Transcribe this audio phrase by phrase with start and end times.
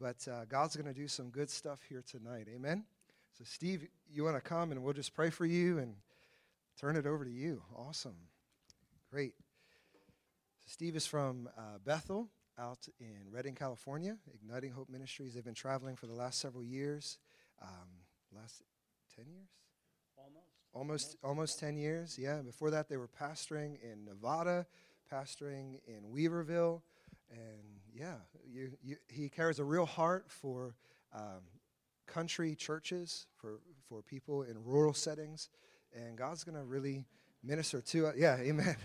[0.00, 2.46] But uh, God's going to do some good stuff here tonight.
[2.54, 2.84] Amen.
[3.36, 5.94] So, Steve, you want to come and we'll just pray for you and
[6.80, 7.62] turn it over to you.
[7.76, 8.16] Awesome.
[9.10, 9.34] Great.
[10.60, 12.28] So Steve is from uh, Bethel
[12.58, 15.34] out in Redding, California, Igniting Hope Ministries.
[15.34, 17.18] They've been traveling for the last several years.
[17.60, 17.88] Um,
[18.34, 18.62] last
[19.16, 19.48] 10 years?
[20.16, 20.46] Almost.
[20.72, 22.40] Almost, almost 10 years, yeah.
[22.40, 24.66] Before that, they were pastoring in Nevada,
[25.12, 26.80] pastoring in Weaverville.
[27.30, 28.14] And yeah,
[28.52, 30.74] you, you, he carries a real heart for
[31.14, 31.42] um,
[32.06, 35.48] country churches, for, for people in rural settings.
[35.94, 37.04] And God's going to really
[37.42, 38.14] minister to us.
[38.16, 38.76] Yeah, amen.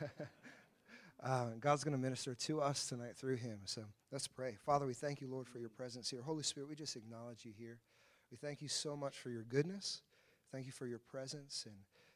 [1.24, 3.60] uh, God's going to minister to us tonight through him.
[3.64, 4.56] So let's pray.
[4.64, 6.22] Father, we thank you, Lord, for your presence here.
[6.22, 7.78] Holy Spirit, we just acknowledge you here.
[8.30, 10.02] We thank you so much for your goodness.
[10.50, 11.74] Thank you for your presence and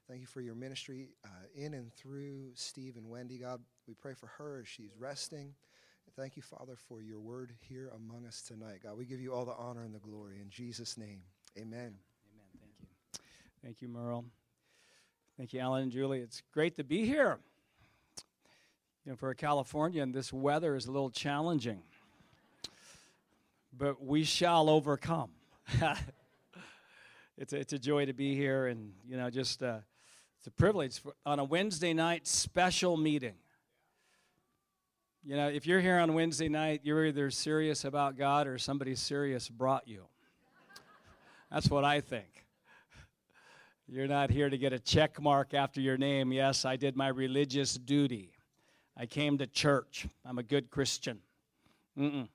[0.08, 3.38] thank you for your ministry uh, in and through Steve and Wendy.
[3.38, 5.54] God, we pray for her as she's resting.
[6.18, 8.80] Thank you, Father, for your word here among us tonight.
[8.82, 10.40] God, we give you all the honor and the glory.
[10.42, 11.20] In Jesus' name,
[11.56, 11.94] amen.
[11.94, 11.94] Amen.
[12.60, 13.20] Thank you.
[13.62, 14.24] Thank you, Merle.
[15.36, 16.18] Thank you, Alan and Julie.
[16.18, 17.38] It's great to be here.
[19.04, 21.82] You know, for a Californian, this weather is a little challenging,
[23.72, 25.30] but we shall overcome.
[27.38, 29.78] it's, a, it's a joy to be here, and you know, just uh,
[30.38, 33.34] it's a privilege for, on a Wednesday night special meeting.
[35.28, 38.94] You know, if you're here on Wednesday night, you're either serious about God or somebody
[38.94, 40.04] serious brought you.
[41.52, 42.46] That's what I think.
[43.86, 46.32] You're not here to get a check mark after your name.
[46.32, 48.32] Yes, I did my religious duty.
[48.96, 50.06] I came to church.
[50.24, 51.18] I'm a good Christian.
[51.98, 52.28] Mm-mm.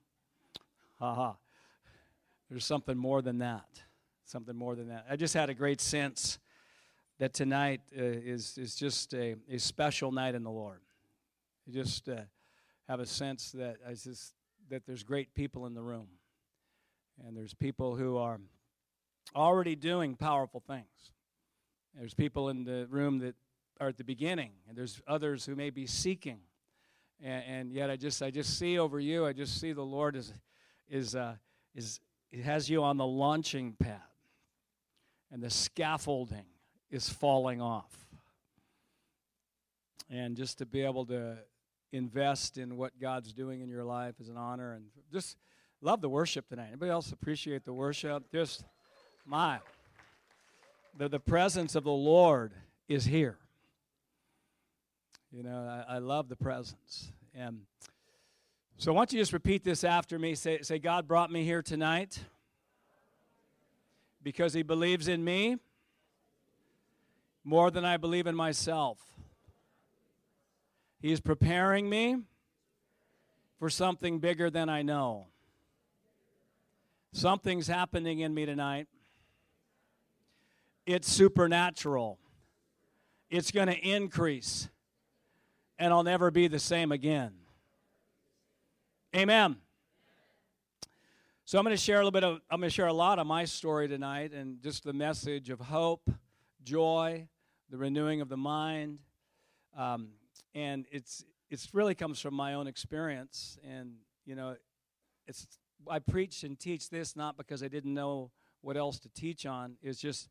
[1.00, 1.36] Ha ha.
[2.48, 3.66] There's something more than that.
[4.26, 5.08] Something more than that.
[5.10, 6.38] I just had a great sense
[7.18, 10.82] that tonight uh, is, is just a, a special night in the Lord.
[11.66, 12.18] You just uh,
[12.88, 14.34] have a sense that I just
[14.70, 16.08] that there's great people in the room,
[17.26, 18.40] and there's people who are
[19.36, 21.12] already doing powerful things.
[21.96, 23.36] There's people in the room that
[23.80, 26.40] are at the beginning, and there's others who may be seeking.
[27.22, 29.26] And, and yet, I just I just see over you.
[29.26, 30.34] I just see the Lord is
[30.90, 31.36] is uh,
[31.76, 32.00] is
[32.44, 34.02] has you on the launching pad,
[35.32, 36.46] and the scaffolding
[36.90, 37.98] is falling off.
[40.10, 41.38] And just to be able to
[41.94, 44.74] invest in what God's doing in your life is an honor.
[44.74, 45.38] And just
[45.82, 46.68] love the worship tonight.
[46.68, 48.30] Anybody else appreciate the worship?
[48.32, 48.66] Just
[49.26, 49.60] my
[50.98, 52.54] the, the presence of the Lord
[52.88, 53.38] is here.
[55.32, 57.12] You know, I, I love the presence.
[57.34, 57.62] And
[58.78, 60.36] so why don't you just repeat this after me?
[60.36, 62.20] Say, say, God brought me here tonight
[64.22, 65.58] because he believes in me
[67.44, 69.00] more than I believe in myself.
[71.04, 72.22] He is preparing me
[73.60, 75.28] for something bigger than I know.
[77.12, 78.88] Something's happening in me tonight
[80.86, 82.20] it's supernatural.
[83.30, 84.70] It's going to increase,
[85.78, 87.34] and I'll never be the same again.
[89.16, 89.58] Amen.
[91.46, 93.20] So I'm going to share a little bit of, I'm going to share a lot
[93.20, 96.10] of my story tonight and just the message of hope,
[96.64, 97.28] joy,
[97.70, 99.00] the renewing of the mind.
[99.78, 100.10] Um,
[100.56, 103.58] and it's, it's really comes from my own experience.
[103.68, 104.56] And, you know,
[105.28, 105.48] it's,
[105.90, 108.32] I preach and teach this not because I didn't know
[108.62, 109.76] what else to teach on.
[109.82, 110.30] It's just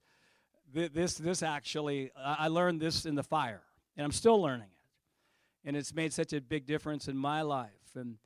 [0.72, 3.62] this this actually I learned this in the fire,
[3.96, 7.70] and I'm still learning it, and it's made such a big difference in my life.
[7.94, 8.16] And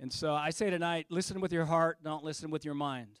[0.00, 3.20] and so I say tonight, listen with your heart, don't listen with your mind.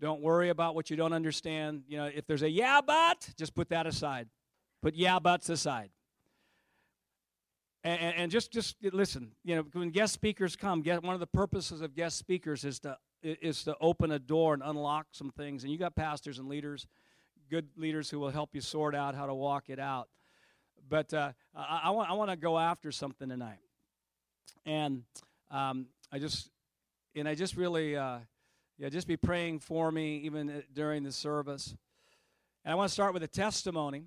[0.00, 1.82] Don't worry about what you don't understand.
[1.86, 4.28] You know, if there's a yeah but, just put that aside.
[4.82, 5.90] Put yeah buts aside.
[7.82, 9.32] And, and, just just listen.
[9.42, 12.78] You know, when guest speakers come, get one of the purposes of guest speakers is
[12.80, 15.62] to is to open a door and unlock some things.
[15.62, 16.86] And you got pastors and leaders
[17.50, 20.08] good leaders who will help you sort out how to walk it out.
[20.88, 23.58] But uh, I, I, want, I want to go after something tonight.
[24.64, 25.02] And
[25.50, 26.48] um, I just,
[27.16, 28.18] and I just really, uh,
[28.78, 31.74] yeah, just be praying for me even uh, during the service.
[32.64, 34.04] And I want to start with a testimony.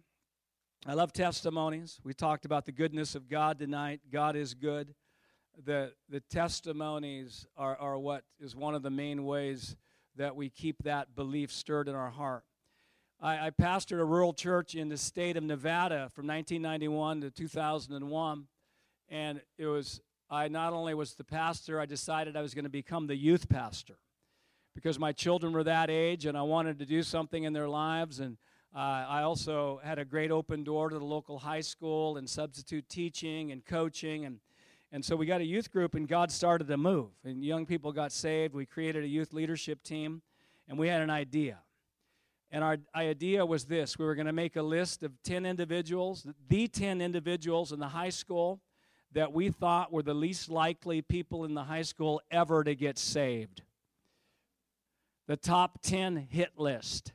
[0.86, 2.02] I love testimonies.
[2.04, 4.02] We talked about the goodness of God tonight.
[4.12, 4.94] God is good.
[5.64, 9.78] The, the testimonies are, are what is one of the main ways
[10.18, 12.44] that we keep that belief stirred in our heart.
[13.22, 18.48] I, I pastored a rural church in the state of Nevada from 1991 to 2001.
[19.08, 22.70] And it was, I not only was the pastor, I decided I was going to
[22.70, 23.96] become the youth pastor
[24.76, 28.20] because my children were that age and I wanted to do something in their lives.
[28.20, 28.36] And
[28.76, 32.90] uh, I also had a great open door to the local high school and substitute
[32.90, 34.26] teaching and coaching.
[34.26, 34.40] And,
[34.92, 37.12] And so we got a youth group, and God started to move.
[37.24, 38.56] And young people got saved.
[38.56, 40.24] We created a youth leadership team,
[40.68, 41.60] and we had an idea.
[42.52, 46.26] And our idea was this we were going to make a list of 10 individuals,
[46.48, 48.62] the 10 individuals in the high school
[49.12, 52.98] that we thought were the least likely people in the high school ever to get
[52.98, 53.62] saved.
[55.28, 57.14] The top 10 hit list.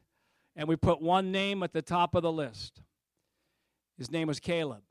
[0.58, 2.82] And we put one name at the top of the list.
[3.96, 4.82] His name was Caleb.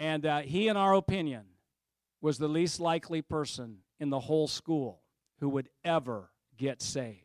[0.00, 1.44] And uh, he, in our opinion,
[2.20, 5.00] was the least likely person in the whole school
[5.38, 7.20] who would ever get saved.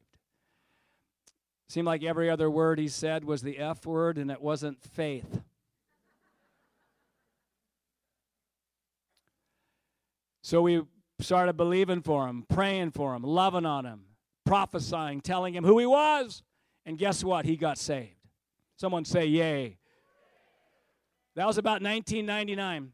[1.68, 5.42] Seemed like every other word he said was the F word, and it wasn't faith.
[10.44, 10.84] So we
[11.19, 14.01] started believing for him, praying for him, loving on him,
[14.46, 16.44] prophesying, telling him who he was.
[16.89, 17.45] And guess what?
[17.45, 18.15] He got saved.
[18.75, 19.77] Someone say, Yay.
[21.36, 22.94] That was about 1999.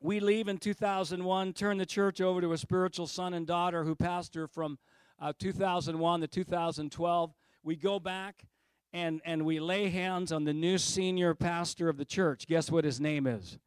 [0.00, 3.96] We leave in 2001, turn the church over to a spiritual son and daughter who
[3.96, 4.78] pastor from
[5.20, 7.34] uh, 2001 to 2012
[7.64, 8.44] we go back
[8.92, 12.46] and, and we lay hands on the new senior pastor of the church.
[12.46, 13.58] Guess what his name is?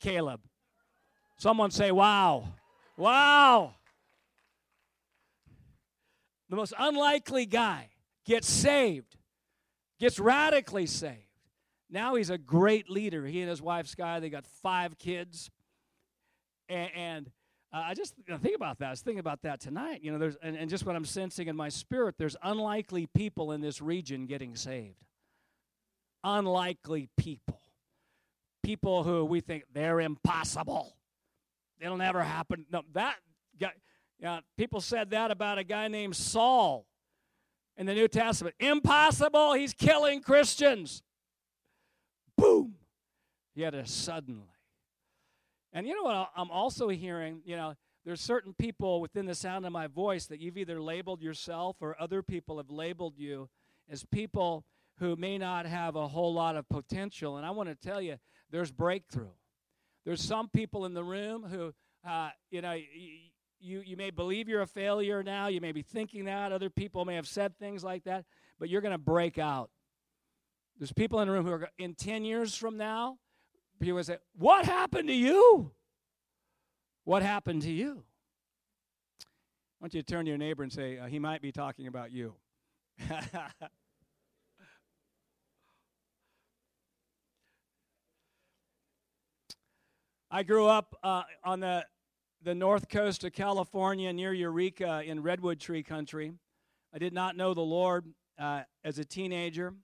[0.00, 0.40] Caleb.
[1.36, 2.54] Someone say, Wow.
[2.96, 3.74] Wow.
[6.48, 7.90] The most unlikely guy
[8.28, 9.16] gets saved,
[9.98, 11.22] gets radically saved.
[11.90, 13.24] Now he's a great leader.
[13.24, 15.50] He and his wife, Sky, they got five kids.
[16.68, 17.30] And, and
[17.72, 18.88] uh, I just you know, think about that.
[18.88, 20.00] I was thinking about that tonight.
[20.02, 22.16] You know, there's and, and just what I'm sensing in my spirit.
[22.18, 25.02] There's unlikely people in this region getting saved.
[26.22, 27.60] Unlikely people,
[28.62, 30.94] people who we think they're impossible.
[31.80, 32.66] It'll never happen.
[32.70, 33.16] No, that
[33.58, 33.72] guy.
[34.20, 36.87] Yeah, people said that about a guy named Saul
[37.78, 38.54] in the New Testament.
[38.60, 39.54] Impossible.
[39.54, 41.02] He's killing Christians.
[42.36, 42.74] Boom.
[43.56, 44.58] Had a suddenly
[45.72, 47.40] and you know what I'm also hearing?
[47.44, 51.22] You know, there's certain people within the sound of my voice that you've either labeled
[51.22, 53.48] yourself or other people have labeled you
[53.90, 54.64] as people
[54.98, 57.36] who may not have a whole lot of potential.
[57.36, 58.16] And I want to tell you,
[58.50, 59.30] there's breakthrough.
[60.04, 61.74] There's some people in the room who,
[62.08, 62.76] uh, you know,
[63.60, 65.48] you, you may believe you're a failure now.
[65.48, 66.52] You may be thinking that.
[66.52, 68.24] Other people may have said things like that.
[68.58, 69.70] But you're going to break out.
[70.78, 73.18] There's people in the room who are in 10 years from now,
[73.80, 75.70] People would say, What happened to you?
[77.04, 78.02] What happened to you?
[79.22, 79.24] I
[79.80, 82.10] want you to turn to your neighbor and say, uh, He might be talking about
[82.12, 82.34] you.
[90.30, 91.86] I grew up uh, on the,
[92.42, 96.32] the north coast of California near Eureka in Redwood Tree Country.
[96.94, 98.06] I did not know the Lord
[98.38, 99.74] uh, as a teenager.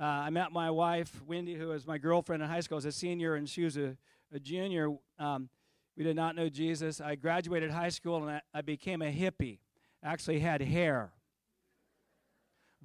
[0.00, 2.92] Uh, I met my wife, Wendy, who was my girlfriend in high school as a
[2.92, 3.96] senior, and she was a,
[4.32, 4.90] a junior.
[5.18, 5.48] Um,
[5.96, 7.00] we did not know Jesus.
[7.00, 9.58] I graduated high school and I, I became a hippie.
[10.02, 11.10] Actually, had hair.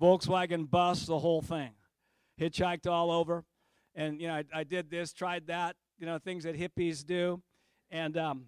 [0.01, 1.71] Volkswagen bus, the whole thing.
[2.41, 3.43] Hitchhiked all over.
[3.93, 7.43] And, you know, I, I did this, tried that, you know, things that hippies do.
[7.91, 8.45] And, um,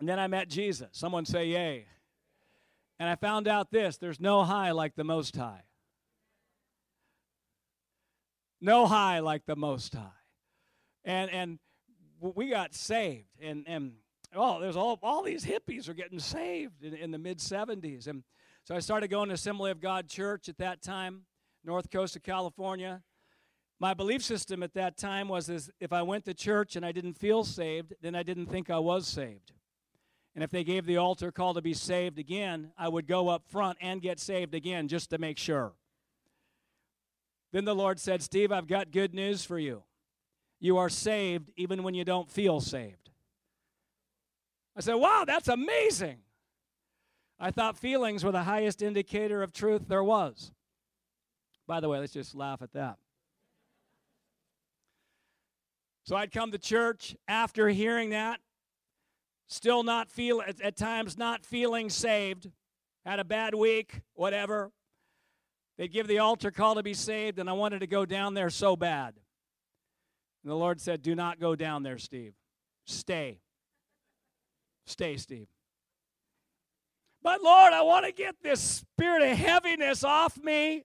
[0.00, 0.88] and then I met Jesus.
[0.92, 1.86] Someone say, Yay.
[2.98, 5.62] And I found out this there's no high like the Most High.
[8.60, 10.08] No high like the Most High.
[11.04, 11.58] And and
[12.20, 13.28] we got saved.
[13.40, 13.92] And and
[14.34, 18.06] oh, there's all all these hippies are getting saved in, in the mid 70s.
[18.06, 18.22] And
[18.64, 21.22] so I started going to Assembly of God Church at that time,
[21.64, 23.02] north coast of California.
[23.80, 27.14] My belief system at that time was if I went to church and I didn't
[27.14, 29.52] feel saved, then I didn't think I was saved.
[30.34, 33.44] And if they gave the altar call to be saved again, I would go up
[33.46, 35.72] front and get saved again just to make sure.
[37.52, 39.84] Then the Lord said, Steve, I've got good news for you.
[40.58, 43.10] You are saved even when you don't feel saved.
[44.76, 46.18] I said, Wow, that's amazing.
[47.38, 50.52] I thought feelings were the highest indicator of truth there was.
[51.66, 52.96] By the way, let's just laugh at that.
[56.04, 58.40] So I'd come to church after hearing that,
[59.46, 62.50] still not feel at times not feeling saved,
[63.04, 64.70] had a bad week, whatever.
[65.76, 68.50] They'd give the altar call to be saved, and I wanted to go down there
[68.50, 69.14] so bad.
[70.42, 72.34] And the Lord said, Do not go down there, Steve.
[72.86, 73.40] Stay.
[74.86, 75.48] Stay, Steve.
[77.22, 80.84] But Lord, I want to get this spirit of heaviness off me.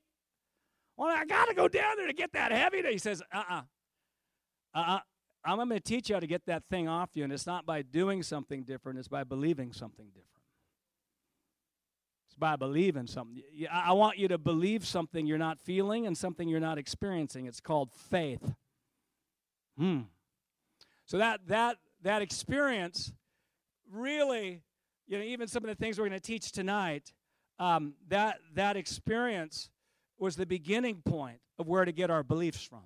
[0.96, 2.92] Well, I got to go down there to get that heaviness.
[2.92, 3.62] He says, uh uh-uh.
[4.74, 4.80] uh.
[4.80, 5.00] Uh-uh.
[5.46, 7.65] I'm going to teach you how to get that thing off you, and it's not
[7.65, 10.43] by doing something different, it's by believing something different
[12.25, 13.41] It's by believing something.
[13.72, 17.46] I want you to believe something you're not feeling and something you're not experiencing.
[17.46, 18.53] It's called faith.
[19.77, 20.01] Hmm.
[21.05, 23.13] So that that that experience
[23.91, 24.62] really,
[25.08, 27.13] you know, even some of the things we're going to teach tonight,
[27.58, 29.69] um, that, that experience
[30.17, 32.84] was the beginning point of where to get our beliefs from.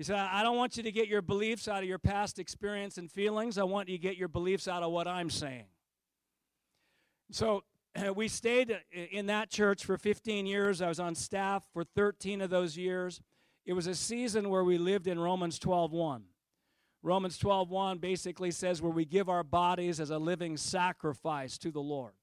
[0.00, 2.96] He said, I don't want you to get your beliefs out of your past experience
[2.96, 3.58] and feelings.
[3.58, 5.66] I want you to get your beliefs out of what I'm saying.
[7.30, 7.64] So
[8.14, 10.80] we stayed in that church for 15 years.
[10.80, 13.20] I was on staff for 13 of those years.
[13.66, 16.22] It was a season where we lived in Romans 12:1.
[17.02, 21.82] Romans 12:1 basically says where we give our bodies as a living sacrifice to the
[21.82, 22.14] Lord.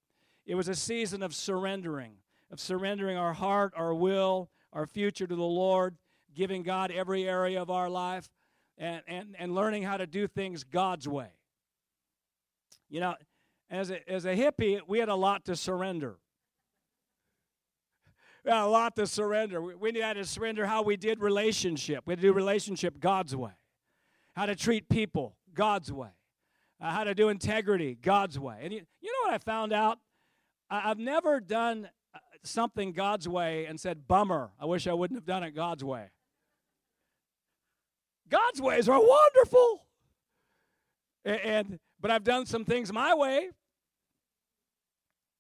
[0.48, 2.16] It was a season of surrendering,
[2.50, 5.96] of surrendering our heart, our will, our future to the Lord,
[6.38, 8.30] giving God every area of our life,
[8.78, 11.30] and, and, and learning how to do things God's way.
[12.90, 13.16] You know,
[13.70, 16.20] as a, as a hippie, we had a lot to surrender.
[18.46, 19.62] We had a lot to surrender.
[19.62, 22.04] We, we had to surrender how we did relationship.
[22.06, 23.52] We had to do relationship God's way
[24.38, 26.10] how to treat people God's way,
[26.80, 28.60] uh, how to do integrity God's way.
[28.62, 29.98] And you, you know what I found out?
[30.70, 35.18] I, I've never done uh, something God's way and said, bummer, I wish I wouldn't
[35.18, 36.12] have done it God's way.
[38.30, 39.84] God's ways are wonderful.
[41.26, 43.50] And, and but I've done some things my way,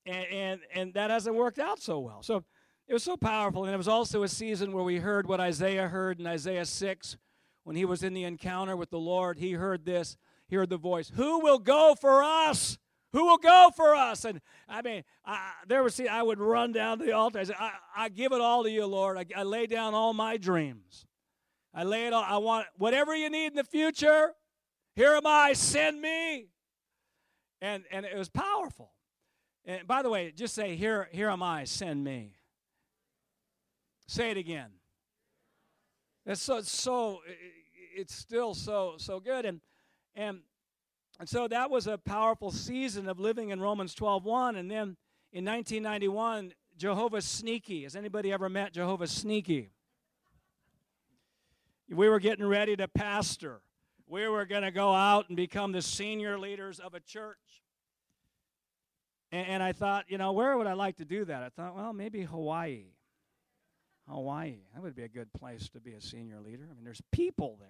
[0.06, 2.24] and, and and that hasn't worked out so well.
[2.24, 2.44] So
[2.88, 5.88] it was so powerful, and it was also a season where we heard what Isaiah
[5.88, 7.18] heard in Isaiah six,
[7.64, 10.18] when he was in the encounter with the Lord, he heard this,
[10.48, 12.78] he heard the voice, Who will go for us?
[13.14, 14.26] Who will go for us?
[14.26, 17.40] And I mean, I, there was, see, I would run down to the altar.
[17.40, 19.18] I said, I, I give it all to you, Lord.
[19.18, 21.06] I, I lay down all my dreams.
[21.78, 22.26] I lay it all.
[22.28, 24.34] I want whatever you need in the future.
[24.96, 25.54] Here am I.
[25.54, 26.48] Send me.
[27.62, 28.94] And and it was powerful.
[29.64, 31.66] And by the way, just say, Here, here am I.
[31.66, 32.34] Send me.
[34.08, 34.72] Say it again.
[36.26, 37.20] It's so, so
[37.96, 39.62] it's still so so good and
[40.16, 40.40] and
[41.20, 44.98] and so that was a powerful season of living in Romans 12:1 and then
[45.32, 47.84] in 1991 Jehovah Sneaky.
[47.84, 49.70] Has anybody ever met Jehovah Sneaky?
[51.90, 53.62] We were getting ready to pastor.
[54.08, 57.38] We were going to go out and become the senior leaders of a church.
[59.32, 61.44] And, and I thought, you know, where would I like to do that?
[61.44, 62.86] I thought, well, maybe Hawaii.
[64.08, 64.60] Hawaii.
[64.74, 66.68] That would be a good place to be a senior leader.
[66.70, 67.70] I mean, there's people there.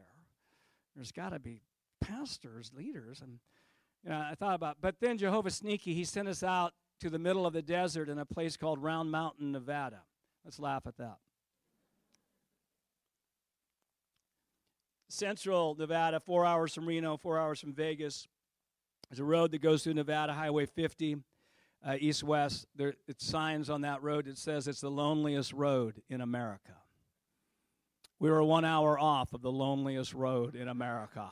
[0.95, 1.62] There's got to be
[2.01, 3.21] pastors, leaders.
[3.21, 3.39] And
[4.03, 7.19] you know, I thought about, but then Jehovah Sneaky, he sent us out to the
[7.19, 10.01] middle of the desert in a place called Round Mountain, Nevada.
[10.43, 11.17] Let's laugh at that.
[15.09, 18.27] Central Nevada, four hours from Reno, four hours from Vegas.
[19.09, 21.17] There's a road that goes through Nevada, Highway 50
[21.85, 22.67] uh, east west.
[22.75, 24.27] There, it's signs on that road.
[24.27, 26.73] It says it's the loneliest road in America.
[28.19, 31.29] We were one hour off of the loneliest road in America.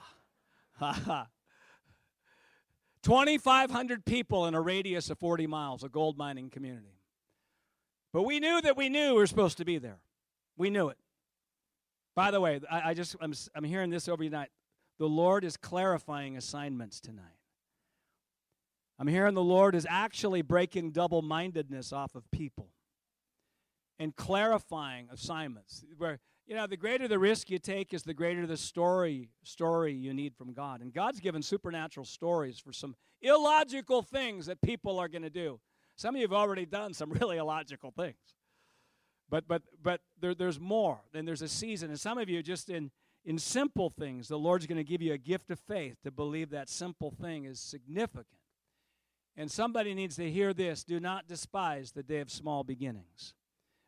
[3.01, 6.99] 2,500 people in a radius of 40 miles, a gold mining community.
[8.13, 9.99] But we knew that we knew we were supposed to be there.
[10.57, 10.97] We knew it.
[12.15, 14.49] By the way, I, I just I'm, I'm hearing this over tonight.
[14.97, 17.39] The Lord is clarifying assignments tonight.
[18.97, 22.69] I'm hearing the Lord is actually breaking double mindedness off of people
[23.99, 25.83] and clarifying assignments.
[25.97, 29.93] Where, you know, the greater the risk you take is the greater the story story
[29.93, 30.79] you need from God.
[30.79, 35.59] And God's given supernatural stories for some illogical things that people are going to do.
[35.97, 38.15] Some of you have already done some really illogical things.
[39.29, 41.01] But but but there, there's more.
[41.13, 41.89] Then there's a season.
[41.89, 42.91] And some of you just in
[43.23, 46.51] in simple things, the Lord's going to give you a gift of faith to believe
[46.51, 48.27] that simple thing is significant
[49.37, 53.33] and somebody needs to hear this do not despise the day of small beginnings.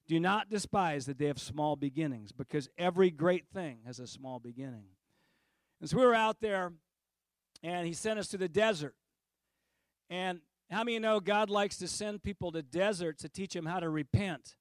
[0.07, 4.39] Do not despise the day of small beginnings because every great thing has a small
[4.39, 4.85] beginning.
[5.81, 6.71] And so we were out there,
[7.61, 8.95] and he sent us to the desert.
[10.09, 10.39] And
[10.71, 13.89] how many know God likes to send people to deserts to teach them how to
[13.89, 14.55] repent?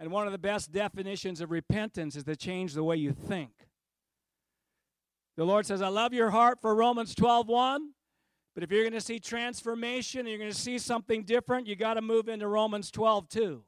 [0.00, 3.50] And one of the best definitions of repentance is to change the way you think.
[5.36, 7.90] The Lord says, I love your heart for Romans 12 1.
[8.54, 11.76] But if you're going to see transformation and you're going to see something different, you
[11.76, 13.62] got to move into Romans 12 2,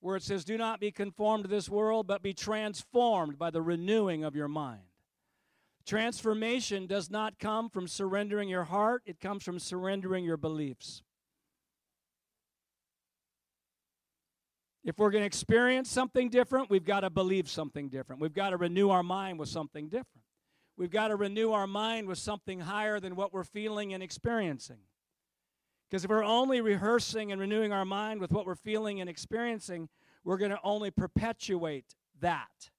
[0.00, 3.62] where it says, Do not be conformed to this world, but be transformed by the
[3.62, 4.80] renewing of your mind.
[5.86, 11.02] Transformation does not come from surrendering your heart, it comes from surrendering your beliefs.
[14.86, 18.22] If we're going to experience something different, we've got to believe something different.
[18.22, 20.22] We've got to renew our mind with something different.
[20.76, 24.78] We've got to renew our mind with something higher than what we're feeling and experiencing.
[25.90, 29.88] Because if we're only rehearsing and renewing our mind with what we're feeling and experiencing,
[30.22, 32.70] we're going to only perpetuate that.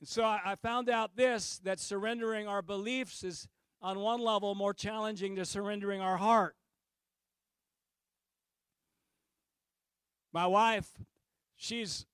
[0.00, 3.48] And so I, found out this that surrendering our beliefs is,
[3.80, 6.54] on one level, more challenging to surrendering our heart.
[10.32, 10.88] My wife,
[11.56, 12.06] she's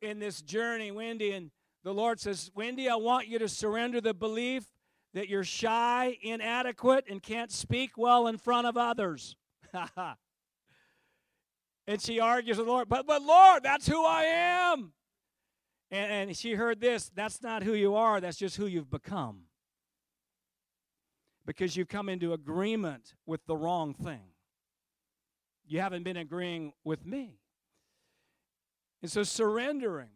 [0.00, 1.50] in this journey, Wendy, and
[1.84, 4.64] the Lord says, Wendy, I want you to surrender the belief
[5.14, 9.36] that you're shy, inadequate, and can't speak well in front of others.
[11.86, 14.92] and she argues with the Lord, but, but Lord, that's who I am.
[15.90, 19.42] And, and she heard this that's not who you are, that's just who you've become.
[21.44, 24.22] Because you've come into agreement with the wrong thing.
[25.66, 27.41] You haven't been agreeing with me.
[29.02, 30.10] And so surrendering,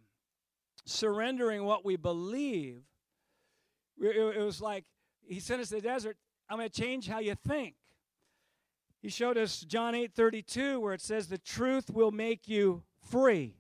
[0.84, 2.82] surrendering what we believe,
[4.00, 4.84] it, was like
[5.26, 6.16] he sent us to the desert.
[6.48, 7.74] I'm going to change how you think.
[9.02, 13.56] He showed us John 8 32, where it says, The truth will make you free.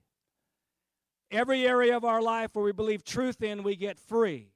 [1.30, 4.52] Every area of our life where we believe truth in, we get free.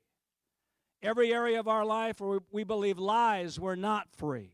[1.02, 4.52] Every area of our life where we believe lies, we're not free.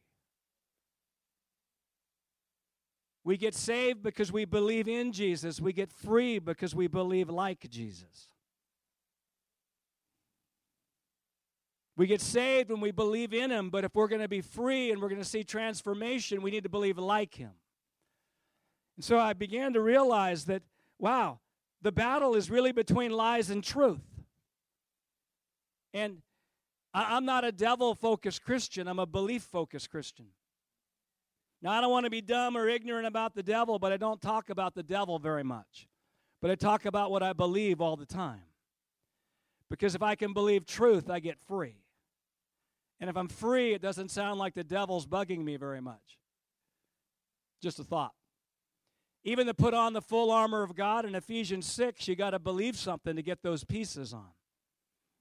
[3.27, 5.61] We get saved because we believe in Jesus.
[5.61, 8.29] We get free because we believe like Jesus.
[11.97, 14.93] We get saved when we believe in Him, but if we're going to be free
[14.93, 17.51] and we're going to see transformation, we need to believe like Him.
[18.95, 20.63] And so I began to realize that,
[20.97, 21.41] wow,
[21.83, 24.07] the battle is really between lies and truth.
[25.93, 26.19] And
[26.95, 30.27] I'm not a devil focused Christian, I'm a belief focused Christian.
[31.67, 34.23] Now, I don't want to be dumb or ignorant about the devil, but I don't
[34.23, 35.89] talk about the devil very much.
[36.41, 38.45] But I talk about what I believe all the time.
[39.69, 41.83] Because if I can believe truth, I get free.
[43.01, 46.21] And if I'm free, it doesn't sound like the devil's bugging me very much.
[47.61, 48.13] Just a thought.
[49.25, 52.39] Even to put on the full armor of God in Ephesians 6, you got to
[52.39, 54.31] believe something to get those pieces on.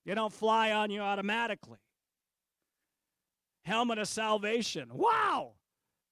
[0.05, 1.79] They don't fly on you automatically.
[3.63, 4.91] Helmet of salvation.
[4.93, 5.53] Wow!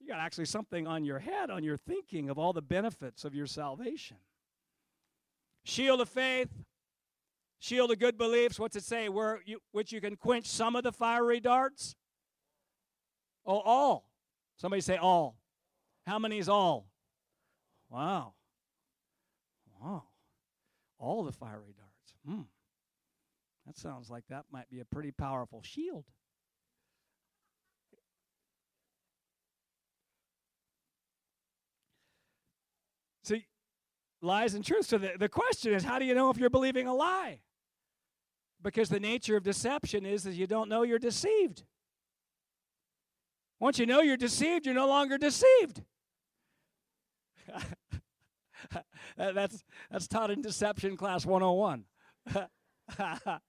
[0.03, 3.33] You got actually something on your head, on your thinking of all the benefits of
[3.33, 4.18] your salvation.
[5.63, 6.50] Shield of faith,
[7.59, 8.59] shield of good beliefs.
[8.59, 9.07] What's it say?
[9.07, 11.96] Where you, which you can quench some of the fiery darts?
[13.46, 14.09] Oh, all.
[14.57, 15.37] Somebody say all.
[16.05, 16.89] How many is all?
[17.89, 18.33] Wow.
[19.81, 20.03] Wow.
[21.00, 22.16] All the fiery darts.
[22.27, 22.42] Hmm.
[23.66, 26.03] That sounds like that might be a pretty powerful shield.
[33.24, 33.46] See,
[34.24, 34.86] lies and truth.
[34.88, 37.40] So the, the question is how do you know if you're believing a lie?
[38.62, 41.64] Because the nature of deception is that you don't know you're deceived.
[43.59, 45.83] Once you know you're deceived, you're no longer deceived.
[49.18, 51.86] that's, that's taught in Deception Class 101.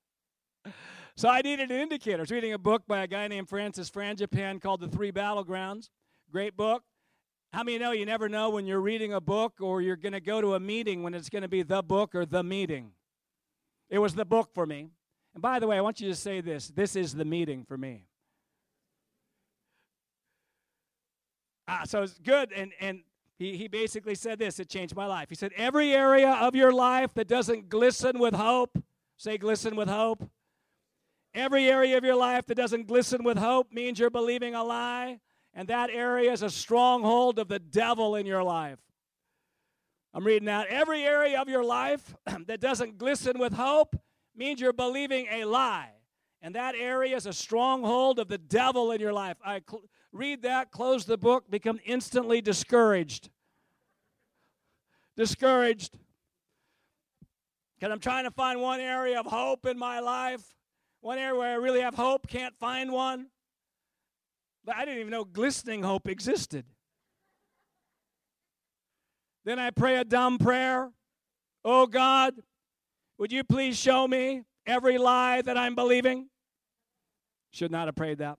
[1.17, 2.19] so I needed an indicator.
[2.19, 5.89] I was reading a book by a guy named Francis Frangipane called The Three Battlegrounds.
[6.31, 6.83] Great book.
[7.55, 10.21] How many know you never know when you're reading a book or you're going to
[10.21, 12.91] go to a meeting when it's going to be the book or the meeting?
[13.89, 14.89] It was the book for me.
[15.35, 17.79] And by the way, I want you to say this this is the meeting for
[17.79, 18.09] me.
[21.69, 22.51] Ah, so it's good.
[22.51, 23.03] And, and
[23.39, 25.29] he, he basically said this it changed my life.
[25.29, 28.83] He said, Every area of your life that doesn't glisten with hope,
[29.17, 30.29] say glisten with hope.
[31.33, 35.21] Every area of your life that doesn't glisten with hope means you're believing a lie
[35.55, 38.79] and that area is a stronghold of the devil in your life.
[40.13, 40.69] I'm reading that.
[40.69, 42.15] Every area of your life
[42.47, 43.97] that doesn't glisten with hope
[44.37, 45.91] means you're believing a lie.
[46.43, 49.37] And that area is a stronghold of the devil in your life.
[49.45, 53.31] I cl- read that, close the book, become instantly discouraged.
[55.17, 55.99] Discouraged.
[57.75, 60.43] Because I'm trying to find one area of hope in my life,
[61.01, 63.29] one area where I really have hope, can't find one.
[64.65, 66.65] But I didn't even know glistening hope existed.
[69.45, 70.91] Then I pray a dumb prayer.
[71.65, 72.35] Oh God,
[73.19, 76.29] would you please show me every lie that I'm believing?
[77.51, 78.39] Should not have prayed that.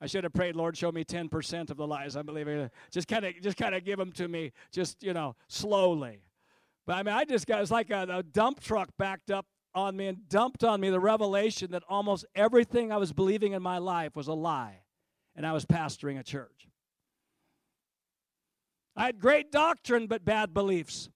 [0.00, 2.68] I should have prayed, Lord, show me 10% of the lies I'm believing.
[2.90, 6.20] Just kind of just kind of give them to me, just, you know, slowly.
[6.86, 9.96] But I mean, I just got, it's like a, a dump truck backed up on
[9.96, 13.78] me and dumped on me the revelation that almost everything I was believing in my
[13.78, 14.83] life was a lie
[15.36, 16.68] and I was pastoring a church.
[18.96, 21.08] I had great doctrine, but bad beliefs.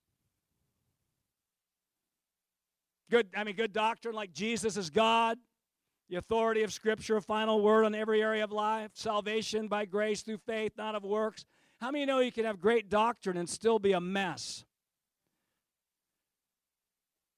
[3.10, 5.38] Good, I mean, good doctrine like Jesus is God,
[6.10, 10.22] the authority of Scripture, a final word on every area of life, salvation by grace
[10.22, 11.44] through faith, not of works.
[11.80, 14.64] How many know you can have great doctrine and still be a mess?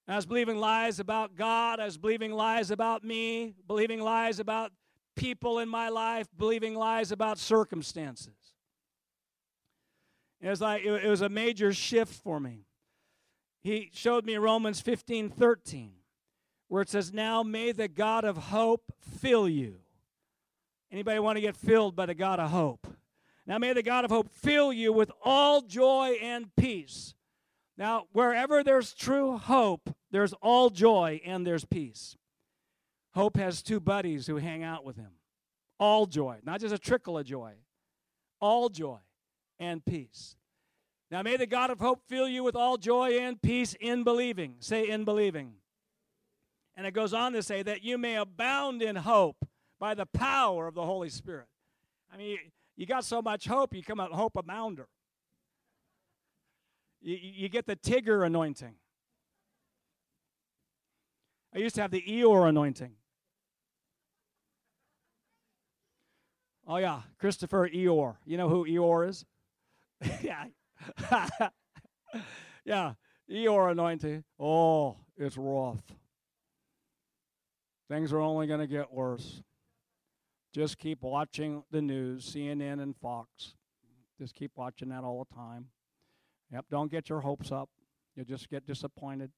[0.08, 1.78] I was believing lies about God.
[1.78, 4.72] I was believing lies about me, believing lies about
[5.20, 8.34] people in my life, believing lies about circumstances.
[10.40, 12.64] It was like it was a major shift for me.
[13.60, 15.92] He showed me Romans 15 13,
[16.68, 19.76] where it says, Now may the God of hope fill you.
[20.90, 22.86] Anybody want to get filled by the God of hope?
[23.46, 27.14] Now may the God of hope fill you with all joy and peace.
[27.76, 32.16] Now, wherever there's true hope, there's all joy and there's peace.
[33.14, 35.10] Hope has two buddies who hang out with him.
[35.78, 37.54] All joy, not just a trickle of joy,
[38.40, 38.98] all joy
[39.58, 40.36] and peace.
[41.10, 44.56] Now may the God of hope fill you with all joy and peace in believing.
[44.60, 45.54] Say, in believing.
[46.76, 49.44] And it goes on to say that you may abound in hope
[49.78, 51.46] by the power of the Holy Spirit.
[52.12, 52.38] I mean,
[52.76, 54.86] you got so much hope, you come out hope abounder.
[57.00, 58.74] You, you get the Tigger anointing.
[61.54, 62.92] I used to have the Eeyore anointing.
[66.72, 68.14] Oh, yeah, Christopher Eeyore.
[68.24, 69.24] You know who Eeyore is?
[70.22, 70.44] yeah.
[72.64, 72.92] yeah,
[73.28, 74.22] Eeyore anointing.
[74.38, 75.82] Oh, it's rough.
[77.88, 79.42] Things are only going to get worse.
[80.54, 83.56] Just keep watching the news, CNN and Fox.
[84.16, 85.66] Just keep watching that all the time.
[86.52, 87.68] Yep, don't get your hopes up.
[88.14, 89.32] You'll just get disappointed.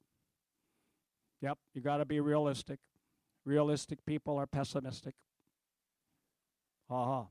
[1.41, 2.79] Yep, you got to be realistic.
[3.47, 5.15] Realistic people are pessimistic.
[6.93, 7.27] Ha.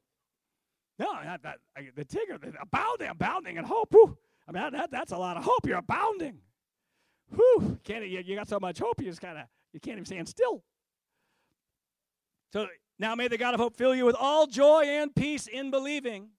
[1.00, 1.58] No, that, that,
[1.96, 3.92] the Tigger, the abounding, abounding in hope.
[3.92, 4.18] Whew.
[4.48, 5.66] I mean, that, that's a lot of hope.
[5.66, 6.40] You're abounding.
[7.36, 7.80] Whew.
[7.84, 10.28] Can't, you, you got so much hope, you just kind of, you can't even stand
[10.28, 10.64] still.
[12.52, 12.68] So
[13.00, 16.30] now may the God of hope fill you with all joy and peace in believing.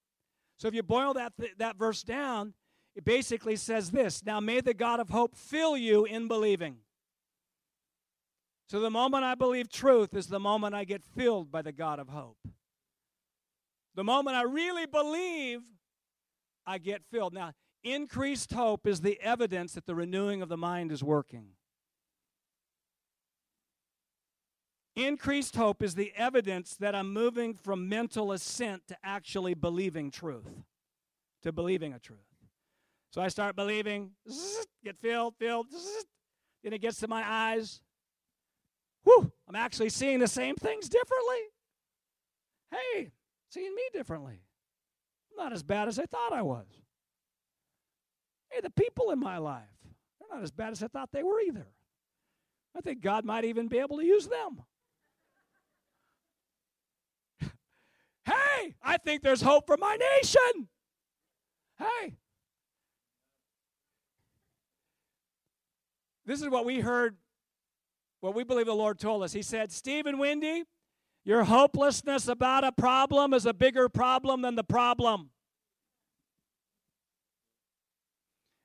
[0.57, 2.53] So if you boil that, th- that verse down,
[2.95, 6.77] it basically says this Now may the God of hope fill you in believing.
[8.69, 11.99] So the moment I believe truth is the moment I get filled by the God
[11.99, 12.37] of hope.
[13.95, 15.61] The moment I really believe,
[16.65, 17.33] I get filled.
[17.33, 17.53] Now,
[17.83, 21.49] increased hope is the evidence that the renewing of the mind is working.
[24.95, 30.63] Increased hope is the evidence that I'm moving from mental assent to actually believing truth,
[31.41, 32.19] to believing a truth.
[33.11, 34.11] So I start believing,
[34.83, 35.67] get filled, filled,
[36.63, 37.81] then it gets to my eyes.
[39.03, 41.37] Whew, I'm actually seeing the same things differently.
[42.71, 43.11] Hey,
[43.53, 44.41] seeing me differently.
[45.31, 46.65] I'm not as bad as I thought I was.
[48.51, 49.63] Hey, the people in my life,
[50.19, 51.67] they're not as bad as I thought they were either.
[52.75, 54.61] I think God might even be able to use them.
[58.25, 60.69] Hey, I think there's hope for my nation.
[61.77, 62.15] Hey.
[66.25, 67.17] This is what we heard,
[68.21, 69.33] what we believe the Lord told us.
[69.33, 70.63] He said, Stephen Wendy,
[71.25, 75.29] your hopelessness about a problem is a bigger problem than the problem.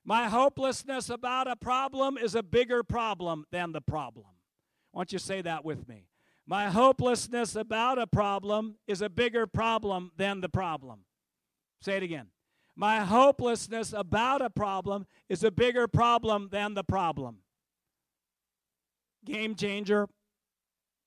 [0.03, 4.25] My hopelessness about a problem is a bigger problem than the problem.
[4.91, 6.07] Why don't you say that with me?
[6.47, 11.01] My hopelessness about a problem is a bigger problem than the problem.
[11.81, 12.27] Say it again.
[12.75, 17.39] My hopelessness about a problem is a bigger problem than the problem.
[19.23, 20.07] Game changer.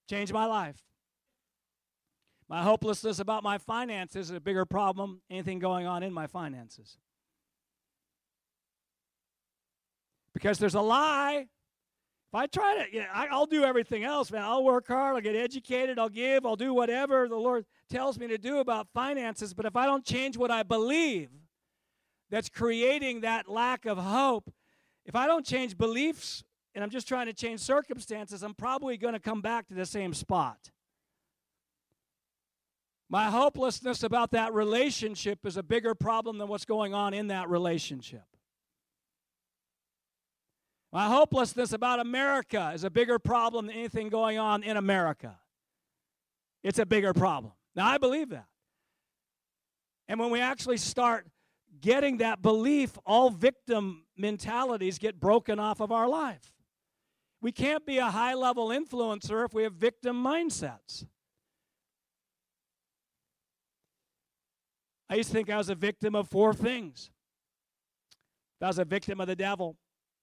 [0.09, 0.81] Changed my life.
[2.53, 6.99] My hopelessness about my finances is a bigger problem, anything going on in my finances.
[10.35, 11.47] Because there's a lie
[12.29, 14.43] if I try to, know, I, will do everything else, man.
[14.43, 18.27] I'll work hard, I'll get educated, I'll give, I'll do whatever the Lord tells me
[18.27, 19.55] to do about finances.
[19.55, 21.31] But if I don't change what I believe,
[22.29, 24.53] that's creating that lack of hope.
[25.07, 29.15] If I don't change beliefs and I'm just trying to change circumstances, I'm probably going
[29.15, 30.71] to come back to the same spot.
[33.13, 37.51] My hopelessness about that relationship is a bigger problem than what's going on in that
[37.51, 38.25] relationship.
[40.91, 45.39] My hopelessness about America is a bigger problem than anything going on in America.
[46.65, 47.53] It's a bigger problem.
[47.77, 48.47] Now, I believe that.
[50.09, 51.27] And when we actually start
[51.83, 56.55] getting that belief, all victim mentalities get broken off of our life.
[57.43, 61.05] We can't be a high level influencer if we have victim mindsets.
[65.13, 67.11] I used to think I was a victim of four things.
[68.63, 69.77] I was a victim of the devil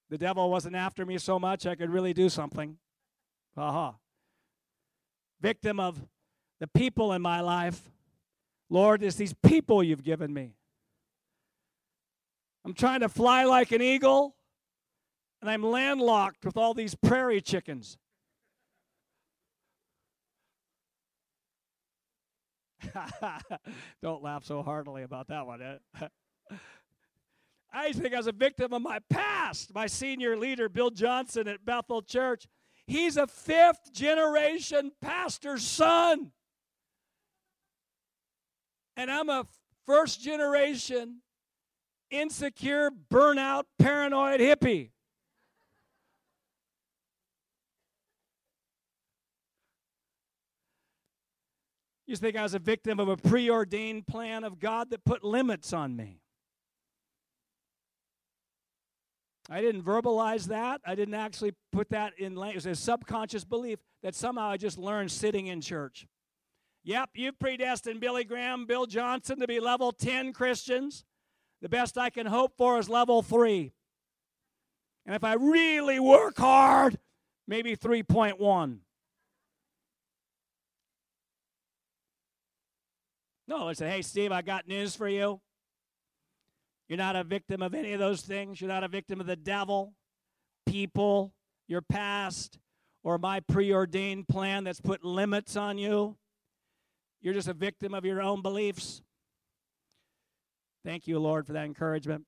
[0.09, 2.77] the devil wasn't after me so much I could really do something.
[3.55, 3.93] Aha.
[5.39, 6.01] Victim of
[6.59, 7.91] the people in my life.
[8.67, 10.55] Lord, it's these people you've given me.
[12.65, 14.35] I'm trying to fly like an eagle,
[15.39, 17.99] and I'm landlocked with all these prairie chickens.
[24.01, 25.61] Don't laugh so heartily about that one.
[25.61, 26.07] Eh?
[27.71, 29.73] I used to think I was a victim of my past.
[29.73, 32.47] My senior leader, Bill Johnson at Bethel Church,
[32.87, 36.31] he's a fifth generation pastor's son.
[38.97, 39.45] And I'm a
[39.85, 41.21] first generation
[42.11, 44.89] insecure, burnout, paranoid hippie.
[52.09, 55.73] You think I was a victim of a preordained plan of God that put limits
[55.73, 56.23] on me.
[59.47, 60.81] I didn't verbalize that.
[60.83, 62.65] I didn't actually put that in language.
[62.65, 66.07] It's a subconscious belief that somehow I just learned sitting in church.
[66.83, 71.05] Yep, you've predestined Billy Graham, Bill Johnson to be level 10 Christians.
[71.61, 73.71] The best I can hope for is level 3.
[75.05, 76.97] And if I really work hard,
[77.47, 78.79] maybe 3.1.
[83.49, 85.41] No, I said, hey, Steve, I got news for you.
[86.87, 88.61] You're not a victim of any of those things.
[88.61, 89.95] You're not a victim of the devil,
[90.67, 91.33] people,
[91.67, 92.59] your past,
[93.03, 96.15] or my preordained plan that's put limits on you.
[97.21, 99.01] You're just a victim of your own beliefs.
[100.85, 102.25] Thank you, Lord, for that encouragement.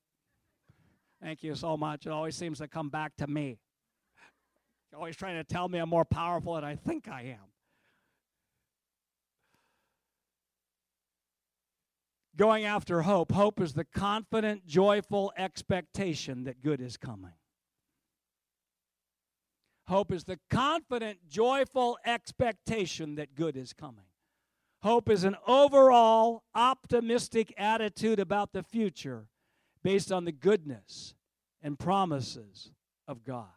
[1.22, 2.08] Thank you so much.
[2.08, 3.60] It always seems to come back to me.
[4.92, 7.51] You're always trying to tell me I'm more powerful than I think I am.
[12.42, 13.32] Going after hope.
[13.32, 17.34] Hope is the confident, joyful expectation that good is coming.
[19.88, 24.06] Hope is the confident, joyful expectation that good is coming.
[24.82, 29.28] Hope is an overall optimistic attitude about the future
[29.84, 31.14] based on the goodness
[31.62, 32.72] and promises
[33.08, 33.50] of God.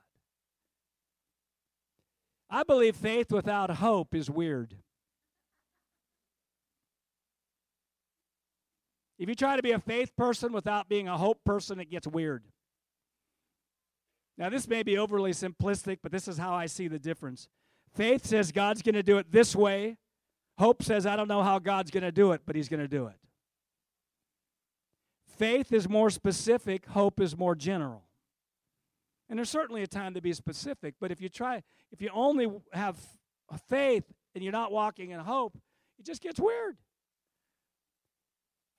[2.50, 4.76] I believe faith without hope is weird.
[9.18, 12.06] If you try to be a faith person without being a hope person, it gets
[12.06, 12.42] weird.
[14.36, 17.48] Now, this may be overly simplistic, but this is how I see the difference.
[17.94, 19.96] Faith says God's going to do it this way.
[20.58, 22.88] Hope says, I don't know how God's going to do it, but He's going to
[22.88, 23.16] do it.
[25.36, 28.04] Faith is more specific, hope is more general.
[29.28, 32.48] And there's certainly a time to be specific, but if you try, if you only
[32.72, 32.96] have
[33.68, 35.56] faith and you're not walking in hope,
[35.98, 36.76] it just gets weird.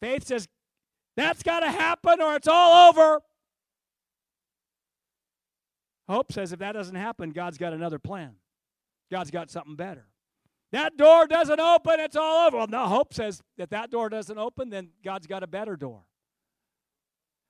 [0.02, 0.48] Faith says,
[1.16, 3.22] that's got to happen or it's all over.
[6.08, 8.36] Hope says, if that doesn't happen, God's got another plan.
[9.12, 10.08] God's got something better.
[10.72, 12.58] That door doesn't open, it's all over.
[12.58, 16.04] Well, no, hope says that that door doesn't open, then God's got a better door.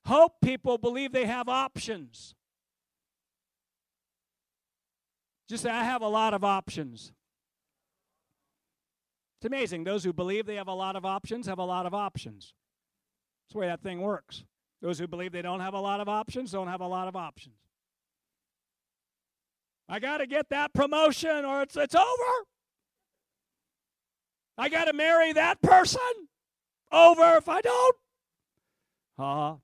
[0.06, 2.36] Hope people believe they have options.
[5.50, 7.12] Just say, I have a lot of options.
[9.46, 9.84] It's amazing.
[9.84, 12.56] Those who believe they have a lot of options have a lot of options.
[13.44, 14.44] That's the way that thing works.
[14.82, 17.16] Those who believe they don't have a lot of options don't have a lot of
[17.16, 17.54] options.
[19.88, 22.46] I got to get that promotion or it's, it's over.
[24.58, 26.02] I got to marry that person.
[26.92, 27.96] Over if I don't.
[29.20, 29.56] Uh-huh.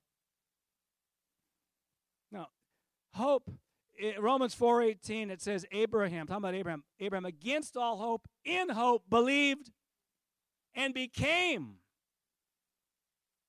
[2.32, 2.50] Now,
[3.15, 3.50] hope
[4.20, 9.72] Romans 4:18 it says Abraham, talking about Abraham, Abraham against all hope, in hope believed
[10.74, 11.78] and became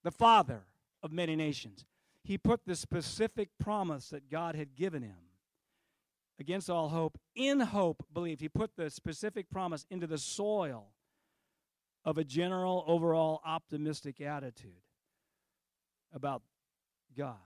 [0.03, 0.67] the father
[1.03, 1.85] of many nations.
[2.25, 5.17] He put the specific promise that God had given him
[6.39, 8.41] against all hope, in hope believed.
[8.41, 10.93] He put the specific promise into the soil
[12.05, 14.83] of a general overall optimistic attitude
[16.13, 16.43] about
[17.17, 17.39] God.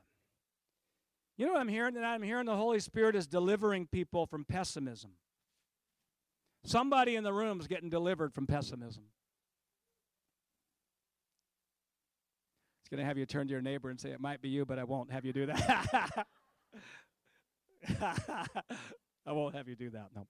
[1.36, 1.94] You know what I'm hearing?
[1.94, 5.12] That I'm hearing the Holy Spirit is delivering people from pessimism.
[6.64, 9.04] Somebody in the room is getting delivered from pessimism.
[12.80, 14.64] It's going to have you turn to your neighbor and say, It might be you,
[14.64, 16.26] but I won't have you do that.
[19.26, 20.26] I won't have you do that, no.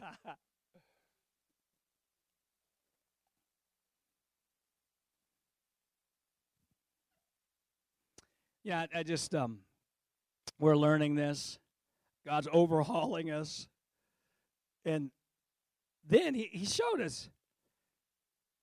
[8.64, 9.60] yeah, I just um
[10.58, 11.58] we're learning this.
[12.26, 13.68] God's overhauling us.
[14.84, 15.10] And
[16.06, 17.30] then he, he showed us.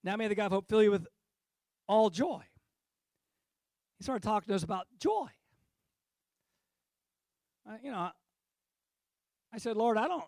[0.03, 1.08] Now may the God of hope fill you with
[1.88, 2.43] all joy.
[3.97, 5.27] He started talking to us about joy.
[7.67, 8.10] Uh, you know,
[9.53, 10.23] I said, Lord, I don't,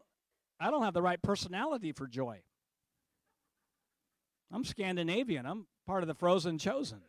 [0.60, 2.42] I don't have the right personality for joy.
[4.52, 5.46] I'm Scandinavian.
[5.46, 7.02] I'm part of the frozen chosen.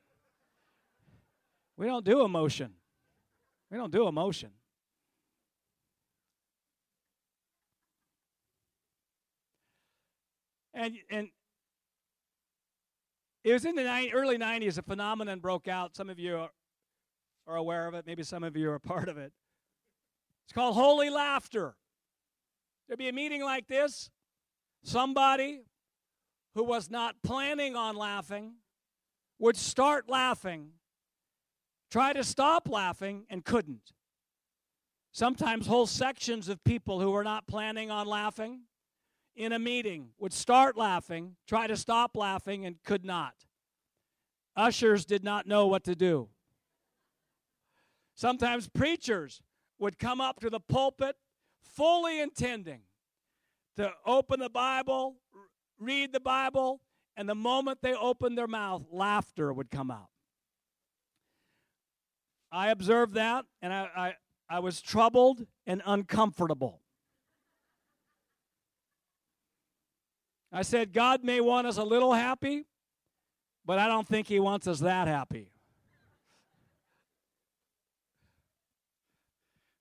[1.77, 2.75] We don't do emotion.
[3.70, 4.50] We don't do emotion.
[10.72, 11.28] And, and
[13.44, 15.96] it was in the 90, early 90s, a phenomenon broke out.
[15.96, 16.50] Some of you are,
[17.46, 18.07] are aware of it.
[18.07, 19.33] Maybe some of you are part of it.
[20.46, 21.74] It's called holy laughter.
[22.87, 24.11] There'd be a meeting like this.
[24.85, 25.62] Somebody
[26.54, 28.54] who was not planning on laughing
[29.38, 30.70] would start laughing
[31.90, 33.92] try to stop laughing, and couldn't.
[35.12, 38.61] Sometimes whole sections of people who were not planning on laughing
[39.35, 43.35] in a meeting would start laughing, try to stop laughing, and could not.
[44.57, 46.29] Ushers did not know what to do.
[48.14, 49.40] Sometimes preachers
[49.79, 51.16] would come up to the pulpit
[51.62, 52.81] fully intending
[53.77, 55.16] to open the Bible,
[55.79, 56.81] read the Bible,
[57.16, 60.09] and the moment they opened their mouth, laughter would come out.
[62.51, 64.15] I observed that, and I, I,
[64.49, 66.81] I was troubled and uncomfortable.
[70.51, 72.65] I said, God may want us a little happy,
[73.67, 75.51] but I don't think He wants us that happy.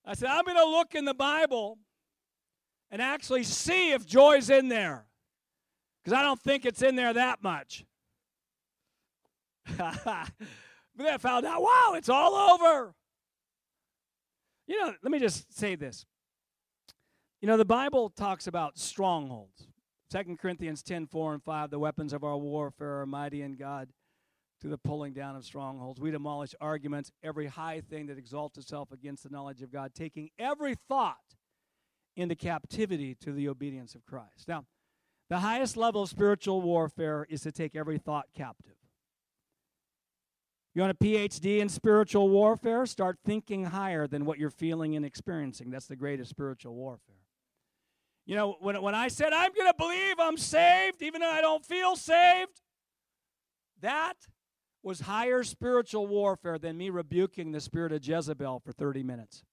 [0.06, 1.78] I said, I'm going to look in the Bible
[2.92, 5.06] and actually see if joy's in there.
[6.02, 7.86] Because I don't think it's in there that much.
[10.98, 12.96] but then I found out, wow, it's all over.
[14.66, 16.06] You know, let me just say this.
[17.40, 19.68] You know, the Bible talks about strongholds.
[20.12, 23.90] 2 Corinthians 10 4 and 5, the weapons of our warfare are mighty in God
[24.62, 26.02] to the pulling down of strongholds.
[26.02, 30.32] We demolish arguments, every high thing that exalts itself against the knowledge of God, taking
[30.40, 31.18] every thought
[32.16, 34.48] into captivity to the obedience of Christ.
[34.48, 34.66] Now,
[35.30, 38.77] the highest level of spiritual warfare is to take every thought captive.
[40.78, 42.86] You want a PhD in spiritual warfare?
[42.86, 45.72] Start thinking higher than what you're feeling and experiencing.
[45.72, 47.16] That's the greatest spiritual warfare.
[48.28, 51.42] You know, when, when I said, I'm going to believe I'm saved, even though I
[51.42, 52.62] don't feel saved,
[53.82, 54.18] that
[54.84, 59.44] was higher spiritual warfare than me rebuking the spirit of Jezebel for 30 minutes.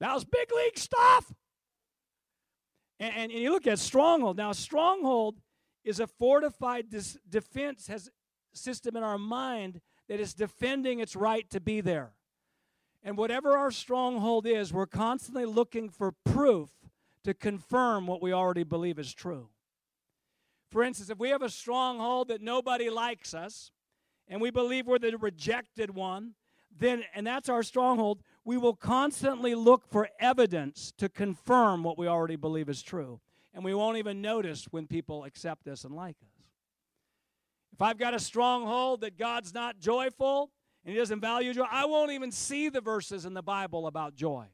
[0.00, 1.30] That was big league stuff.
[2.98, 4.38] And, and, and you look at stronghold.
[4.38, 5.42] Now, stronghold
[5.84, 8.08] is a fortified dis- defense has
[8.54, 12.12] system in our mind that is defending its right to be there.
[13.02, 16.70] And whatever our stronghold is, we're constantly looking for proof
[17.24, 19.48] to confirm what we already believe is true.
[20.70, 23.70] For instance, if we have a stronghold that nobody likes us,
[24.26, 26.32] and we believe we're the rejected one,
[26.76, 32.08] then, and that's our stronghold, we will constantly look for evidence to confirm what we
[32.08, 33.20] already believe is true.
[33.52, 36.33] And we won't even notice when people accept us and like us.
[37.74, 40.52] If I've got a stronghold that God's not joyful
[40.84, 44.14] and He doesn't value joy, I won't even see the verses in the Bible about
[44.14, 44.46] joy.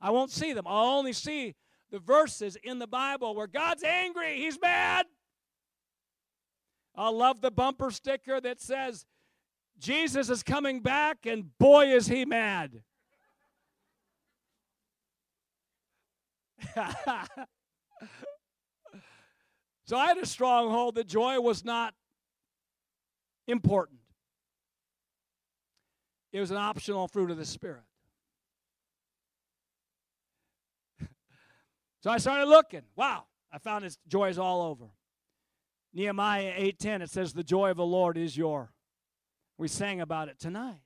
[0.00, 0.64] I won't see them.
[0.66, 1.54] I'll only see
[1.90, 5.04] the verses in the Bible where God's angry, He's mad.
[6.94, 9.04] I'll love the bumper sticker that says,
[9.78, 12.82] Jesus is coming back, and boy, is he mad.
[19.84, 21.94] so I had a stronghold that joy was not
[23.48, 23.98] important,
[26.32, 27.82] it was an optional fruit of the Spirit.
[32.00, 32.82] so I started looking.
[32.94, 34.84] Wow, I found this joy is all over.
[35.94, 38.72] Nehemiah 8:10 it says the joy of the Lord is your.
[39.56, 40.82] We sang about it tonight.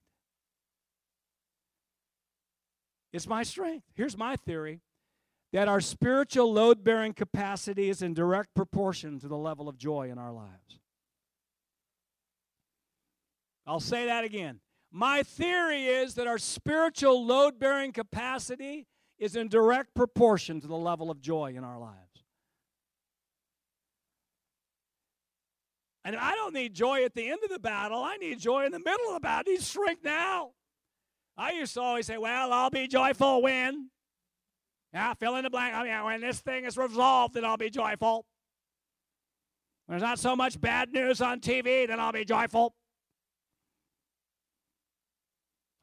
[3.12, 3.84] It's my strength.
[3.94, 4.80] Here's my theory
[5.52, 10.08] that our spiritual load bearing capacity is in direct proportion to the level of joy
[10.10, 10.78] in our lives.
[13.66, 14.60] I'll say that again.
[14.90, 18.86] My theory is that our spiritual load bearing capacity
[19.18, 22.24] is in direct proportion to the level of joy in our lives.
[26.04, 28.02] And I don't need joy at the end of the battle.
[28.02, 29.44] I need joy in the middle of the battle.
[29.46, 30.50] I need strength now.
[31.36, 33.88] I used to always say, well, I'll be joyful when.
[34.92, 35.74] Yeah, fill in the blank.
[35.74, 38.26] Oh, I mean, when this thing is resolved, then I'll be joyful.
[39.86, 42.74] When there's not so much bad news on TV, then I'll be joyful.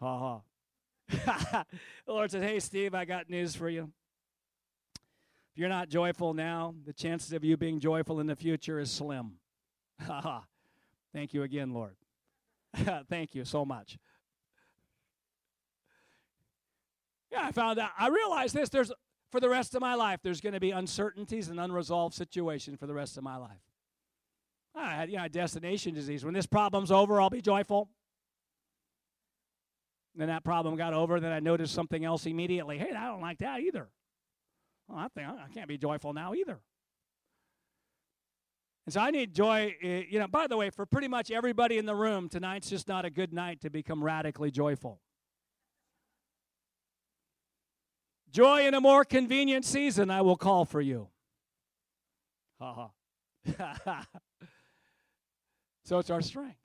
[0.01, 0.41] Ha
[1.09, 1.63] ha.
[2.05, 3.91] the Lord said, Hey, Steve, I got news for you.
[5.51, 8.91] If you're not joyful now, the chances of you being joyful in the future is
[8.91, 9.33] slim.
[10.05, 10.43] Ha ha.
[11.13, 11.95] Thank you again, Lord.
[13.09, 13.97] Thank you so much.
[17.31, 17.91] Yeah, I found out.
[17.97, 18.69] I realized this.
[18.69, 18.91] There's
[19.31, 22.87] for the rest of my life, there's going to be uncertainties and unresolved situations for
[22.87, 23.61] the rest of my life.
[24.75, 26.23] I had, you know, destination disease.
[26.23, 27.89] When this problem's over, I'll be joyful.
[30.15, 31.19] Then that problem got over.
[31.19, 32.77] Then I noticed something else immediately.
[32.77, 33.87] Hey, I don't like that either.
[34.87, 36.59] Well, I think I can't be joyful now either.
[38.85, 39.75] And so I need joy.
[39.81, 42.87] eh, You know, by the way, for pretty much everybody in the room, tonight's just
[42.87, 44.99] not a good night to become radically joyful.
[48.31, 51.09] Joy in a more convenient season, I will call for you.
[52.59, 52.89] Ha
[53.55, 54.07] ha.
[55.85, 56.57] so it's our strength.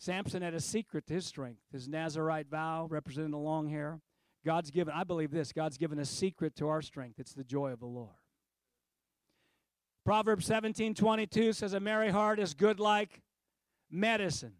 [0.00, 1.60] Samson had a secret to his strength.
[1.70, 4.00] His Nazarite vow representing the long hair.
[4.46, 7.20] God's given, I believe this, God's given a secret to our strength.
[7.20, 8.16] It's the joy of the Lord.
[10.06, 13.20] Proverbs 17 22 says, A merry heart is good like
[13.90, 14.54] medicine.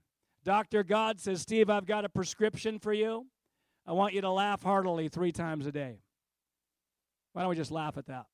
[0.45, 0.83] Dr.
[0.85, 3.27] God says, Steve, I've got a prescription for you.
[3.87, 6.01] I want you to laugh heartily three times a day.
[7.33, 8.27] Why don't we just laugh at that?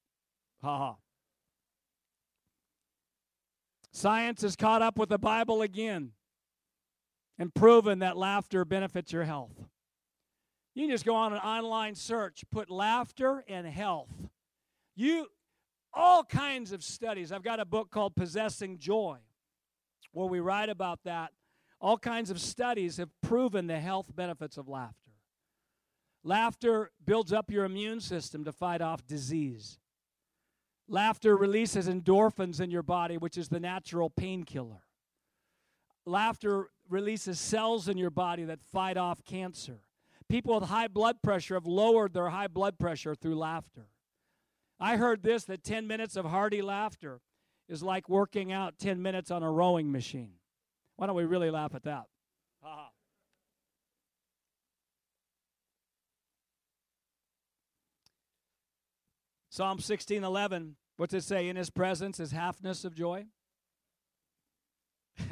[0.61, 0.97] Ha ha.
[3.93, 6.11] Science has caught up with the Bible again
[7.39, 9.53] and proven that laughter benefits your health.
[10.75, 14.13] You can just go on an online search, put laughter and health.
[14.95, 15.29] You
[15.93, 17.33] all kinds of studies.
[17.33, 19.19] I've got a book called Possessing Joy
[20.13, 21.33] where we write about that.
[21.81, 25.13] All kinds of studies have proven the health benefits of laughter.
[26.23, 29.79] Laughter builds up your immune system to fight off disease.
[30.89, 34.83] Laughter releases endorphins in your body, which is the natural painkiller.
[36.05, 39.81] Laughter releases cells in your body that fight off cancer.
[40.29, 43.89] People with high blood pressure have lowered their high blood pressure through laughter.
[44.79, 47.21] I heard this that 10 minutes of hearty laughter
[47.69, 50.33] is like working out 10 minutes on a rowing machine.
[50.97, 52.05] Why don't we really laugh at that?
[52.63, 52.91] Ha-ha.
[59.49, 61.49] Psalm 16:11, what's it say?
[61.49, 63.27] In his presence is halfness of joy.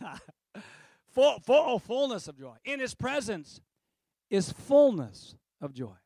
[1.08, 2.56] full, full, oh, fullness of joy.
[2.64, 3.60] In his presence
[4.30, 5.96] is fullness of joy.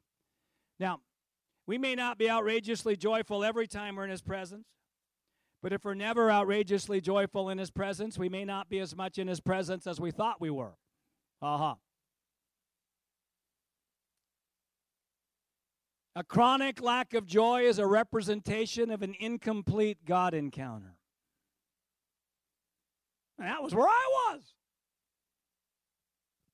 [0.78, 1.00] Now,
[1.66, 4.66] we may not be outrageously joyful every time we're in his presence,
[5.62, 9.18] but if we're never outrageously joyful in his presence, we may not be as much
[9.18, 10.74] in his presence as we thought we were.
[11.40, 11.76] Aha.
[16.14, 20.96] A chronic lack of joy is a representation of an incomplete God encounter.
[23.42, 24.54] And that was where I was.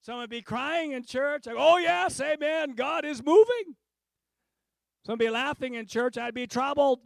[0.00, 3.76] Someone would be crying in church, like, oh, yes, amen, God is moving.
[5.04, 7.00] Someone would be laughing in church, I'd be troubled.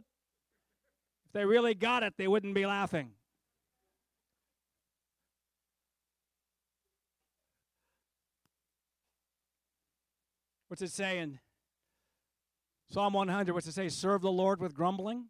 [1.25, 3.09] If they really got it, they wouldn't be laughing.
[10.69, 11.39] What's it saying?
[12.89, 13.89] Psalm 100, what's it say?
[13.89, 15.25] Serve the Lord with grumbling?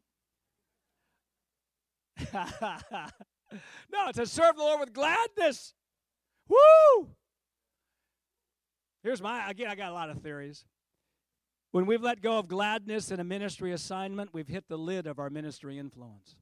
[3.91, 5.73] no, says serve the Lord with gladness.
[6.47, 7.09] Woo!
[9.03, 10.65] Here's my, again, I got a lot of theories.
[11.71, 15.19] When we've let go of gladness in a ministry assignment, we've hit the lid of
[15.19, 16.35] our ministry influence.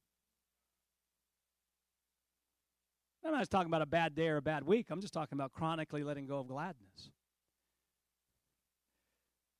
[3.24, 4.86] I'm not just talking about a bad day or a bad week.
[4.90, 7.10] I'm just talking about chronically letting go of gladness.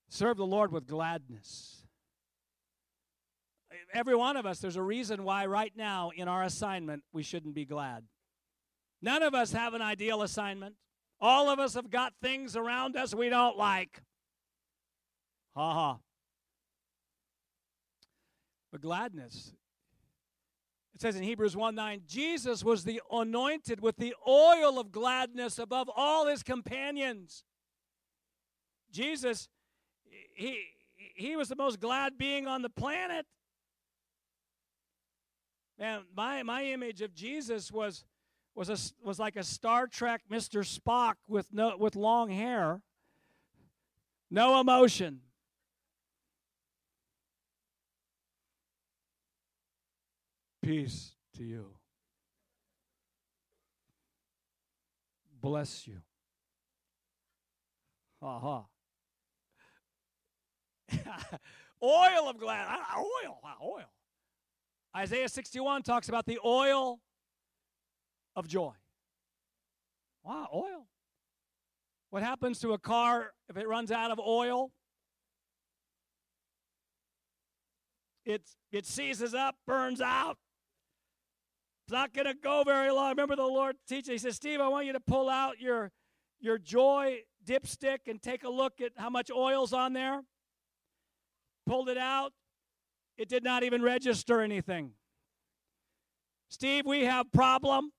[0.08, 1.81] Serve the Lord with gladness.
[3.92, 7.54] Every one of us, there's a reason why right now in our assignment we shouldn't
[7.54, 8.04] be glad.
[9.02, 10.76] None of us have an ideal assignment.
[11.20, 14.02] All of us have got things around us we don't like.
[15.54, 15.98] Ha ha.
[18.70, 19.52] But gladness.
[20.94, 25.58] It says in Hebrews 1 9, Jesus was the anointed with the oil of gladness
[25.58, 27.44] above all his companions.
[28.90, 29.48] Jesus,
[30.34, 30.60] he,
[31.14, 33.26] he was the most glad being on the planet.
[35.82, 38.04] Man, my, my image of Jesus was,
[38.54, 40.62] was, a, was like a Star Trek Mr.
[40.64, 42.80] Spock with, no, with long hair,
[44.30, 45.22] no emotion.
[50.62, 51.66] Peace to you.
[55.40, 55.96] Bless you.
[58.22, 58.62] Ha uh-huh.
[61.04, 61.38] ha.
[61.82, 62.68] oil of glad.
[62.96, 63.40] Oil.
[63.60, 63.90] Oil.
[64.96, 67.00] Isaiah 61 talks about the oil
[68.36, 68.72] of joy.
[70.22, 70.86] Wow, oil.
[72.10, 74.70] What happens to a car if it runs out of oil?
[78.24, 80.36] It, it seizes up, burns out.
[81.86, 83.10] It's not going to go very long.
[83.10, 84.12] Remember the Lord teaching.
[84.12, 85.90] He says, Steve, I want you to pull out your,
[86.38, 90.20] your joy dipstick and take a look at how much oil's on there.
[91.66, 92.32] Pulled it out.
[93.16, 94.92] It did not even register anything.
[96.48, 97.92] Steve, we have problem.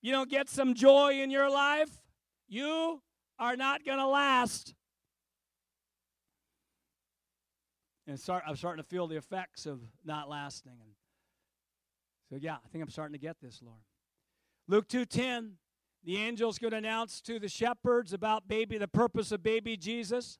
[0.00, 1.90] You don't get some joy in your life,
[2.48, 3.02] you
[3.38, 4.74] are not going to last.
[8.08, 10.72] and start, I'm starting to feel the effects of not lasting.
[10.72, 10.92] And
[12.30, 13.80] so, yeah, I think I'm starting to get this, Lord.
[14.66, 15.58] Luke 2:10,
[16.02, 20.38] the angel's going to announce to the shepherds about baby, the purpose of baby Jesus.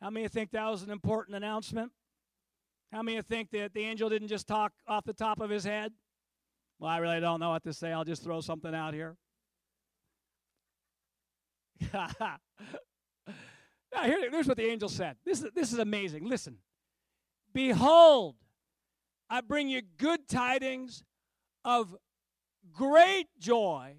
[0.00, 1.92] How many think that was an important announcement?
[2.92, 5.92] How many think that the angel didn't just talk off the top of his head?
[6.78, 7.92] Well, I really don't know what to say.
[7.92, 9.16] I'll just throw something out here.
[11.92, 12.38] now,
[14.04, 15.16] here, here's what the angel said.
[15.24, 16.28] This is, this is amazing.
[16.28, 16.58] Listen.
[17.52, 18.36] Behold,
[19.30, 21.02] I bring you good tidings
[21.64, 21.96] of
[22.72, 23.96] great joy,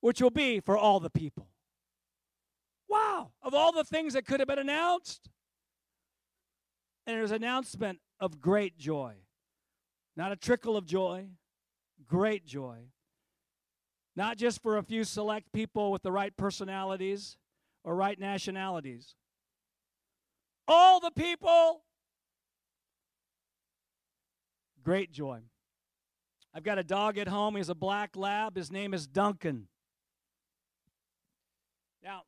[0.00, 1.51] which will be for all the people.
[2.92, 5.30] Wow, of all the things that could have been announced.
[7.06, 9.14] And there's an announcement of great joy.
[10.14, 11.28] Not a trickle of joy,
[12.06, 12.88] great joy.
[14.14, 17.38] Not just for a few select people with the right personalities
[17.82, 19.14] or right nationalities.
[20.68, 21.82] All the people
[24.82, 25.40] Great joy.
[26.54, 27.56] I've got a dog at home.
[27.56, 28.56] He's a black lab.
[28.56, 29.68] His name is Duncan.
[32.02, 32.22] Now,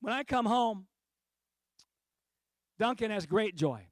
[0.00, 0.86] when I come home,
[2.78, 3.86] Duncan has great joy.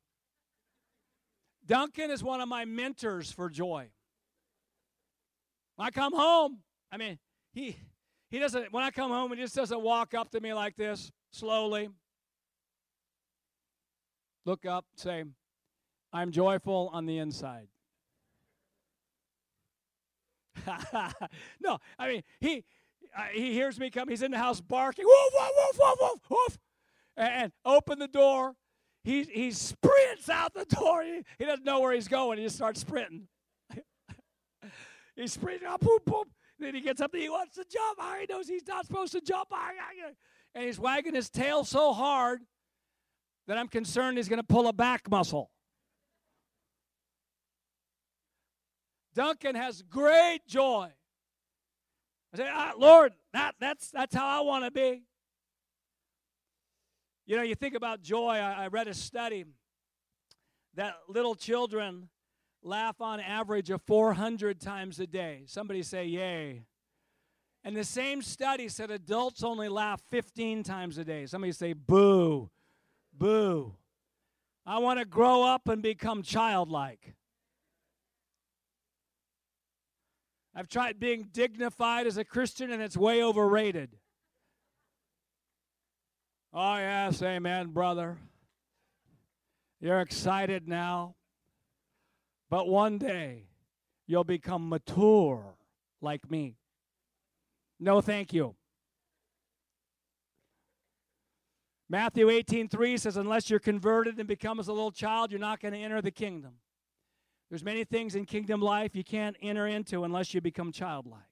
[1.67, 3.89] Duncan is one of my mentors for joy.
[5.77, 6.59] When I come home,
[6.93, 7.19] I mean,
[7.53, 7.77] he
[8.31, 11.11] he doesn't when I come home, he just doesn't walk up to me like this,
[11.31, 11.89] slowly.
[14.45, 15.25] Look up, say,
[16.13, 17.69] I'm joyful on the inside.
[21.61, 22.65] no, I mean, he
[23.33, 24.09] he hears me come.
[24.09, 26.59] He's in the house barking, woof, woof, woof, woof, woof, woof,
[27.17, 28.55] and open the door.
[29.05, 31.03] He, he sprints out the door.
[31.03, 32.39] He, he doesn't know where he's going.
[32.39, 33.29] He just starts sprinting.
[35.17, 36.25] he's sprinting up, boop, boop.
[36.59, 37.99] Then he gets up and he wants to jump.
[38.21, 39.49] He knows he's not supposed to jump.
[40.55, 42.41] And he's wagging his tail so hard
[43.47, 45.51] that I'm concerned he's going to pull a back muscle.
[49.15, 50.91] Duncan has great joy.
[52.35, 55.03] I say, ah, Lord, that, that's, that's how I want to be.
[57.27, 58.31] You know, you think about joy.
[58.33, 59.45] I, I read a study
[60.75, 62.09] that little children
[62.61, 65.45] laugh on average of 400 times a day.
[65.47, 66.63] Somebody say, Yay.
[67.63, 71.27] And the same study said adults only laugh 15 times a day.
[71.27, 72.51] Somebody say, Boo,
[73.13, 73.77] boo.
[74.67, 77.15] I want to grow up and become childlike.
[80.55, 83.97] I've tried being dignified as a Christian, and it's way overrated.
[86.53, 88.19] Oh, yes, amen, brother.
[89.81, 91.17] You're excited now.
[92.49, 93.49] But one day,
[94.07, 95.57] you'll become mature
[96.01, 96.57] like me.
[97.81, 98.55] No, thank you.
[101.89, 105.61] Matthew 18 3 says, Unless you're converted and become as a little child, you're not
[105.61, 106.55] going to enter the kingdom.
[107.51, 111.23] There's many things in kingdom life you can't enter into unless you become childlike.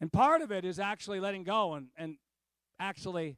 [0.00, 2.16] And part of it is actually letting go and, and
[2.78, 3.36] actually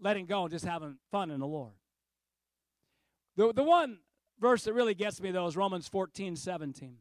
[0.00, 1.74] letting go and just having fun in the Lord.
[3.36, 3.98] The, the one
[4.40, 6.96] verse that really gets me, though, is Romans 14 17.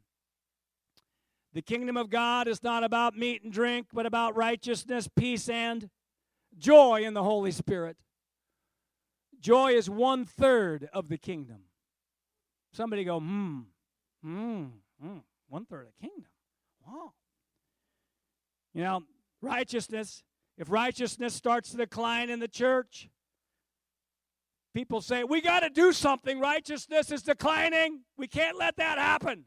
[1.53, 5.89] The kingdom of God is not about meat and drink, but about righteousness, peace, and
[6.57, 7.97] joy in the Holy Spirit.
[9.39, 11.63] Joy is one third of the kingdom.
[12.73, 13.59] Somebody go, hmm,
[14.23, 14.65] hmm,
[15.01, 15.17] hmm,
[15.49, 16.31] one third of the kingdom.
[16.87, 17.13] Wow.
[18.73, 19.03] You know,
[19.41, 20.23] righteousness,
[20.57, 23.09] if righteousness starts to decline in the church,
[24.73, 26.39] people say, we got to do something.
[26.39, 28.01] Righteousness is declining.
[28.17, 29.45] We can't let that happen.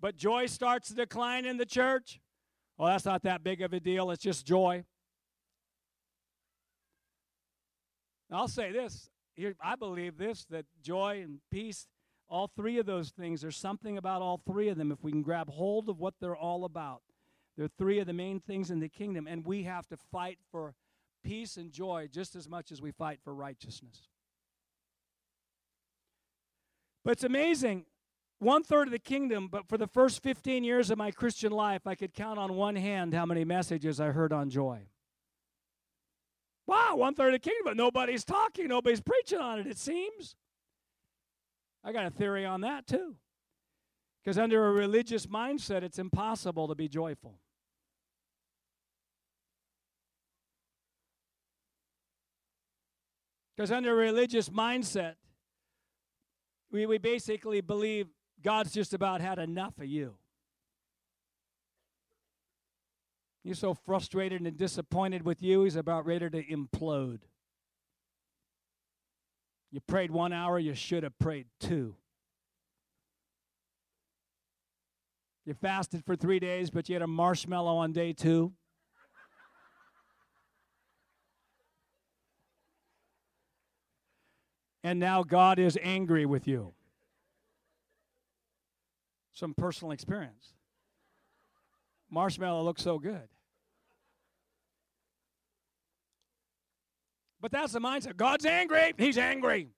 [0.00, 2.20] But joy starts to decline in the church.
[2.76, 4.10] Well, that's not that big of a deal.
[4.10, 4.84] It's just joy.
[8.30, 9.08] I'll say this
[9.38, 11.86] here, I believe this that joy and peace,
[12.28, 15.22] all three of those things, there's something about all three of them if we can
[15.22, 17.02] grab hold of what they're all about.
[17.56, 20.74] They're three of the main things in the kingdom, and we have to fight for
[21.24, 24.08] peace and joy just as much as we fight for righteousness.
[27.04, 27.86] But it's amazing.
[28.40, 31.86] One third of the kingdom, but for the first 15 years of my Christian life,
[31.86, 34.86] I could count on one hand how many messages I heard on joy.
[36.68, 40.36] Wow, one third of the kingdom, but nobody's talking, nobody's preaching on it, it seems.
[41.82, 43.16] I got a theory on that too.
[44.22, 47.38] Because under a religious mindset, it's impossible to be joyful.
[53.56, 55.14] Because under a religious mindset,
[56.70, 58.08] we, we basically believe
[58.44, 60.16] God's just about had enough of you.
[63.44, 67.20] You're so frustrated and disappointed with you, he's about ready to implode.
[69.70, 71.94] You prayed one hour, you should have prayed two.
[75.44, 78.52] You fasted for three days, but you had a marshmallow on day two.
[84.84, 86.72] and now God is angry with you.
[89.32, 90.54] Some personal experience.
[92.10, 93.28] Marshmallow looks so good.
[97.40, 98.16] But that's the mindset.
[98.16, 98.94] God's angry.
[98.96, 99.68] He's angry.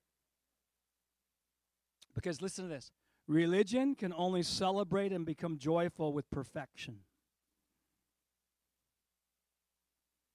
[2.15, 2.91] Because listen to this
[3.27, 6.97] religion can only celebrate and become joyful with perfection.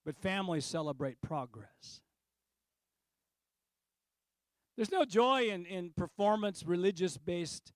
[0.05, 2.01] But families celebrate progress.
[4.77, 7.73] There's no joy in, in performance, religious based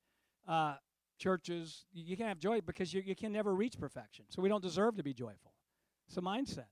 [0.47, 0.77] uh,
[1.21, 1.85] churches.
[1.93, 4.25] You can't have joy because you, you can never reach perfection.
[4.31, 5.53] So we don't deserve to be joyful.
[6.09, 6.67] It's a mindset.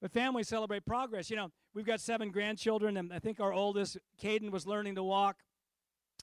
[0.00, 1.30] But families celebrate progress.
[1.30, 5.02] You know, we've got seven grandchildren, and I think our oldest, Caden, was learning to
[5.04, 5.36] walk.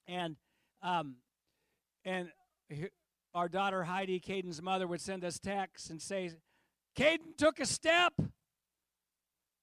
[0.07, 0.35] And
[0.81, 1.15] um,
[2.03, 2.29] and
[3.33, 6.31] our daughter Heidi, Caden's mother, would send us texts and say,
[6.97, 8.13] Caden took a step.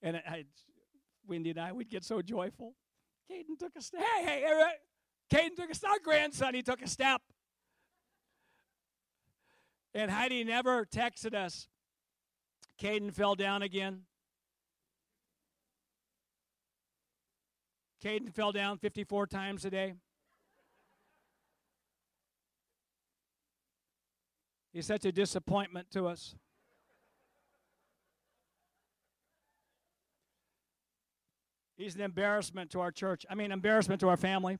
[0.02, 0.44] And I,
[1.26, 2.74] Wendy and I would get so joyful.
[3.30, 4.02] Caden took a step.
[4.02, 4.72] Hey, hey,
[5.32, 5.90] Caden took a step.
[5.90, 7.22] Our grandson, he took a step.
[9.94, 11.68] And Heidi never texted us.
[12.80, 14.02] Caden fell down again.
[18.02, 19.94] Caden fell down 54 times a day.
[24.72, 26.34] He's such a disappointment to us.
[31.76, 33.26] He's an embarrassment to our church.
[33.28, 34.58] I mean, embarrassment to our family.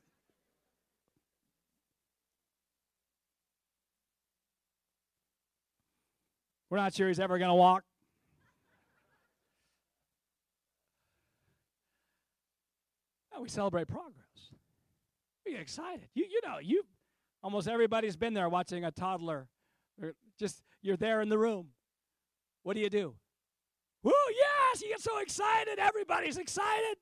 [6.73, 7.83] We're not sure he's ever going to walk.
[13.31, 14.15] Oh, we celebrate progress.
[15.45, 16.07] We get excited.
[16.15, 16.83] You, you know, you
[17.43, 19.47] almost everybody's been there watching a toddler.
[20.01, 21.67] Or just you're there in the room.
[22.63, 23.13] What do you do?
[24.01, 25.77] Woo, yes, you get so excited.
[25.77, 26.97] Everybody's excited.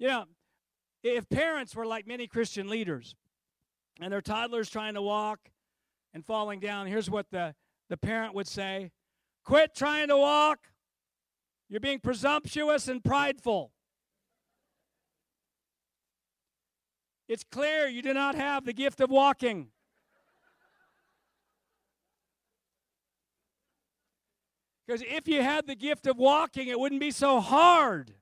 [0.00, 0.24] You know,
[1.04, 3.14] if parents were like many Christian leaders
[4.00, 5.38] and their toddlers trying to walk
[6.12, 7.54] and falling down, here's what the
[7.88, 8.90] the parent would say
[9.46, 10.58] Quit trying to walk.
[11.68, 13.72] You're being presumptuous and prideful.
[17.28, 19.68] It's clear you do not have the gift of walking.
[24.86, 28.14] Because if you had the gift of walking, it wouldn't be so hard.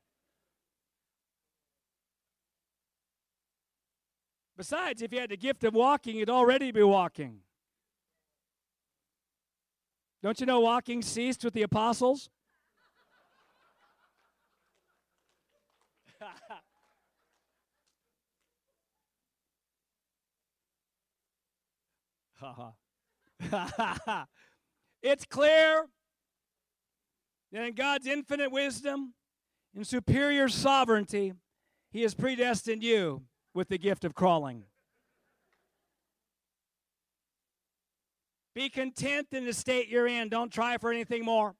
[4.57, 7.44] Besides, if you had the gift of walking, you'd already be walking.
[10.25, 12.31] Don't you know walking ceased with the apostles?
[25.03, 25.85] it's clear
[27.53, 29.13] that in God's infinite wisdom
[29.77, 31.35] and superior sovereignty,
[31.93, 34.65] He has predestined you with the gift of crawling.
[38.55, 40.29] Be content in the state you're in.
[40.29, 41.55] Don't try for anything more.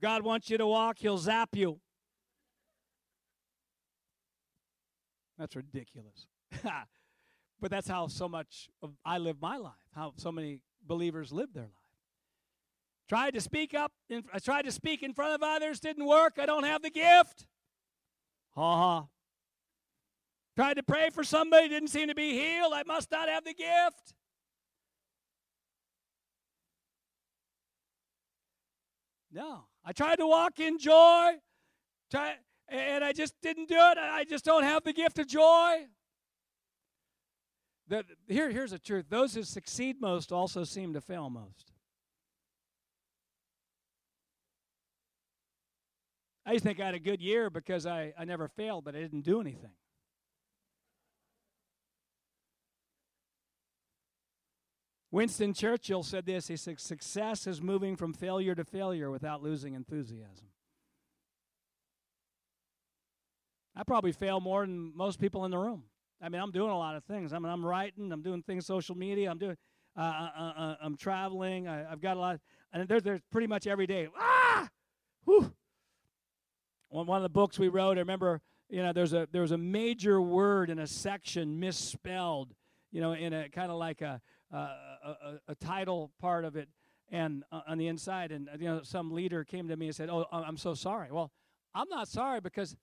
[0.00, 1.78] God wants you to walk, He'll zap you.
[5.38, 6.26] That's ridiculous.
[7.60, 11.52] but that's how so much of I live my life, how so many believers live
[11.52, 11.72] their life.
[13.08, 16.38] Tried to speak up, in, I tried to speak in front of others, didn't work.
[16.38, 17.46] I don't have the gift.
[18.54, 19.06] Ha ha.
[20.56, 22.72] Tried to pray for somebody, didn't seem to be healed.
[22.74, 24.14] I must not have the gift.
[29.32, 29.64] No.
[29.84, 31.32] I tried to walk in joy,
[32.10, 32.34] try,
[32.68, 33.98] and I just didn't do it.
[33.98, 35.86] I just don't have the gift of joy.
[37.88, 41.72] The, here, here's the truth those who succeed most also seem to fail most.
[46.44, 48.96] I used to think I had a good year because I, I never failed, but
[48.96, 49.70] I didn't do anything.
[55.12, 59.74] Winston Churchill said this he said, Success is moving from failure to failure without losing
[59.74, 60.46] enthusiasm.
[63.76, 65.84] I probably fail more than most people in the room.
[66.20, 67.32] I mean, I'm doing a lot of things.
[67.32, 69.56] I mean, I'm writing, I'm doing things social media, I'm doing,
[69.96, 71.68] uh, uh, uh, uh I'm traveling.
[71.68, 72.40] I, have got a lot,
[72.72, 74.08] and there's, there's pretty much every day.
[74.18, 74.68] Ah,
[75.24, 75.52] whew.
[76.88, 78.40] One, one of the books we wrote, I remember,
[78.70, 82.54] you know, there's a there was a major word in a section misspelled,
[82.90, 84.20] you know, in a kind of like a
[84.52, 86.68] uh, a, a, title part of it
[87.10, 90.08] and uh, on the inside and you know some leader came to me and said
[90.08, 91.30] oh i'm so sorry well
[91.74, 92.76] i'm not sorry because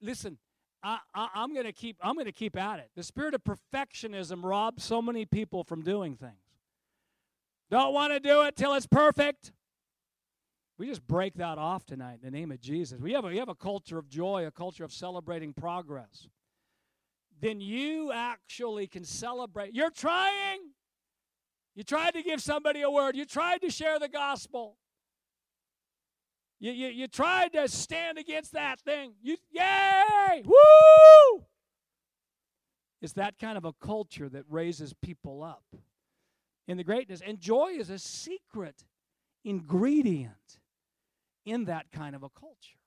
[0.00, 0.38] listen
[0.82, 1.96] I, I'm going to keep.
[2.02, 2.90] I'm going to keep at it.
[2.96, 6.32] The spirit of perfectionism robs so many people from doing things.
[7.70, 9.52] Don't want to do it till it's perfect.
[10.78, 12.98] We just break that off tonight in the name of Jesus.
[13.00, 16.28] We have a, we have a culture of joy, a culture of celebrating progress.
[17.40, 19.74] Then you actually can celebrate.
[19.74, 20.60] You're trying.
[21.74, 23.16] You tried to give somebody a word.
[23.16, 24.76] You tried to share the gospel.
[26.60, 29.14] You, you, you tried to stand against that thing.
[29.22, 30.42] You, yay!
[30.44, 31.44] Woo!
[33.00, 35.64] It's that kind of a culture that raises people up
[36.68, 37.20] in the greatness.
[37.26, 38.84] And joy is a secret
[39.44, 40.58] ingredient
[41.44, 42.78] in that kind of a culture.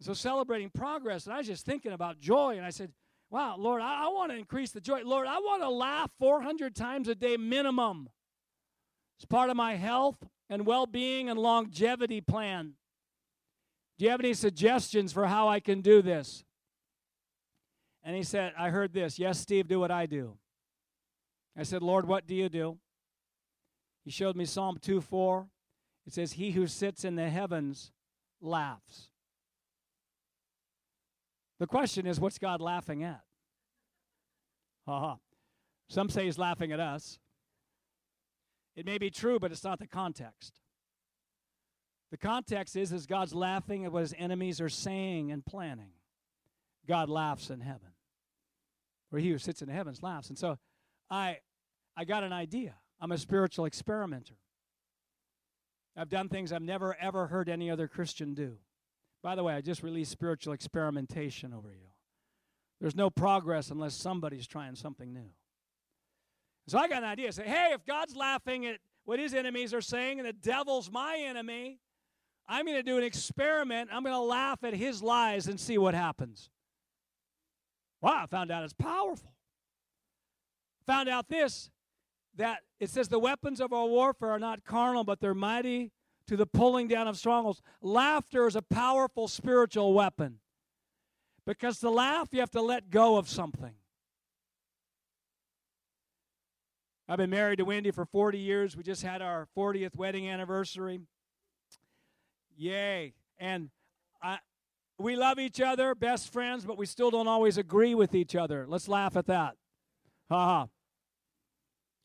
[0.00, 2.90] So, celebrating progress, and I was just thinking about joy, and I said,
[3.30, 5.02] Wow, Lord, I, I want to increase the joy.
[5.04, 8.08] Lord, I want to laugh 400 times a day minimum.
[9.16, 10.16] It's part of my health
[10.48, 12.72] and well being and longevity plan.
[13.98, 16.44] Do you have any suggestions for how I can do this?
[18.02, 19.18] And he said, I heard this.
[19.18, 20.38] Yes, Steve, do what I do.
[21.56, 22.78] I said, Lord, what do you do?
[24.04, 25.46] He showed me Psalm 2 4.
[26.06, 27.92] It says, He who sits in the heavens
[28.40, 29.09] laughs.
[31.60, 33.20] The question is, what's God laughing at?
[34.86, 35.18] Ha
[35.88, 37.18] Some say he's laughing at us.
[38.74, 40.58] It may be true, but it's not the context.
[42.10, 45.92] The context is, is God's laughing at what his enemies are saying and planning.
[46.88, 47.92] God laughs in heaven.
[49.10, 50.30] Where he who sits in the heavens laughs.
[50.30, 50.58] And so
[51.10, 51.38] I
[51.96, 52.76] I got an idea.
[53.00, 54.36] I'm a spiritual experimenter.
[55.96, 58.56] I've done things I've never ever heard any other Christian do.
[59.22, 61.88] By the way, I just released spiritual experimentation over you.
[62.80, 65.30] There's no progress unless somebody's trying something new.
[66.66, 67.30] So I got an idea.
[67.32, 71.18] Say, hey, if God's laughing at what his enemies are saying and the devil's my
[71.18, 71.80] enemy,
[72.48, 73.90] I'm going to do an experiment.
[73.92, 76.48] I'm going to laugh at his lies and see what happens.
[78.00, 79.34] Wow, I found out it's powerful.
[80.86, 81.70] Found out this
[82.36, 85.92] that it says the weapons of our warfare are not carnal, but they're mighty
[86.30, 87.60] to the pulling down of strongholds.
[87.82, 90.38] Laughter is a powerful spiritual weapon.
[91.44, 93.72] Because to laugh, you have to let go of something.
[97.08, 98.76] I've been married to Wendy for 40 years.
[98.76, 101.00] We just had our 40th wedding anniversary.
[102.56, 103.14] Yay.
[103.36, 103.70] And
[104.22, 104.38] I,
[105.00, 108.66] we love each other, best friends, but we still don't always agree with each other.
[108.68, 109.56] Let's laugh at that.
[110.30, 110.68] Ha ha.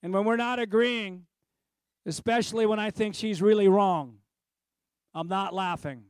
[0.01, 1.27] And when we're not agreeing,
[2.05, 4.17] especially when I think she's really wrong,
[5.13, 6.03] I'm not laughing.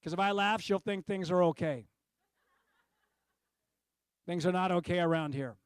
[0.00, 1.86] Because if I laugh, she'll think things are okay.
[4.26, 5.56] Things are not okay around here.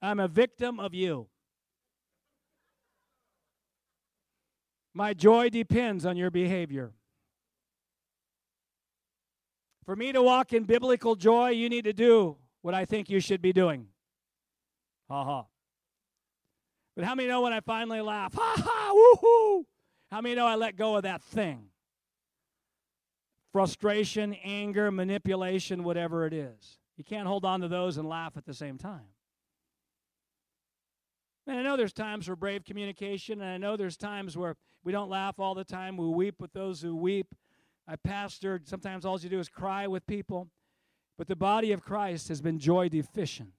[0.00, 1.28] I'm a victim of you.
[4.94, 6.92] My joy depends on your behavior.
[9.84, 13.20] For me to walk in biblical joy, you need to do what I think you
[13.20, 13.88] should be doing.
[15.08, 15.44] Ha ha.
[16.96, 18.34] But how many know when I finally laugh?
[18.34, 19.64] Ha ha, woohoo!
[20.10, 21.66] How many know I let go of that thing?
[23.52, 26.78] Frustration, anger, manipulation, whatever it is.
[26.96, 29.08] You can't hold on to those and laugh at the same time.
[31.46, 34.90] And I know there's times for brave communication, and I know there's times where we
[34.90, 35.96] don't laugh all the time.
[35.96, 37.34] We weep with those who weep.
[37.86, 38.68] I pastored.
[38.68, 40.48] Sometimes all you do is cry with people.
[41.18, 43.52] But the body of Christ has been joy deficient.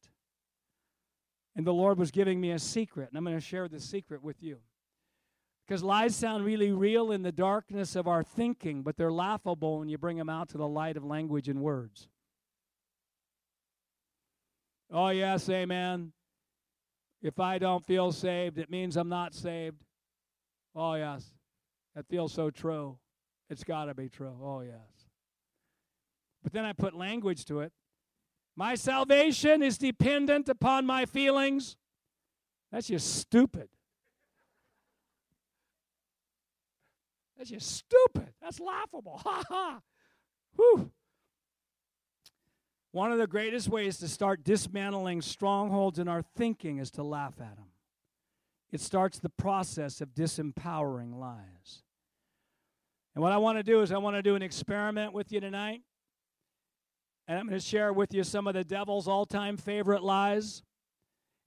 [1.57, 4.23] And the Lord was giving me a secret, and I'm going to share the secret
[4.23, 4.59] with you.
[5.65, 9.89] Because lies sound really real in the darkness of our thinking, but they're laughable when
[9.89, 12.07] you bring them out to the light of language and words.
[14.91, 16.13] Oh, yes, amen.
[17.23, 19.83] If I don't feel saved, it means I'm not saved.
[20.75, 21.25] Oh, yes.
[21.95, 22.99] That feels so true.
[23.49, 24.37] It's got to be true.
[24.41, 25.07] Oh, yes.
[26.43, 27.73] But then I put language to it.
[28.57, 31.77] My salvation is dependent upon my feelings.
[32.71, 33.69] That's just stupid.
[37.37, 38.33] That's just stupid.
[38.41, 39.21] That's laughable.
[39.23, 39.79] Ha ha.
[40.55, 40.89] Whew.
[42.91, 47.35] One of the greatest ways to start dismantling strongholds in our thinking is to laugh
[47.39, 47.67] at them.
[48.71, 51.83] It starts the process of disempowering lies.
[53.13, 55.39] And what I want to do is, I want to do an experiment with you
[55.39, 55.83] tonight.
[57.27, 60.63] And I'm going to share with you some of the devil's all time favorite lies.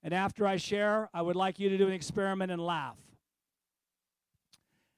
[0.02, 2.98] And after I share, I would like you to do an experiment and laugh.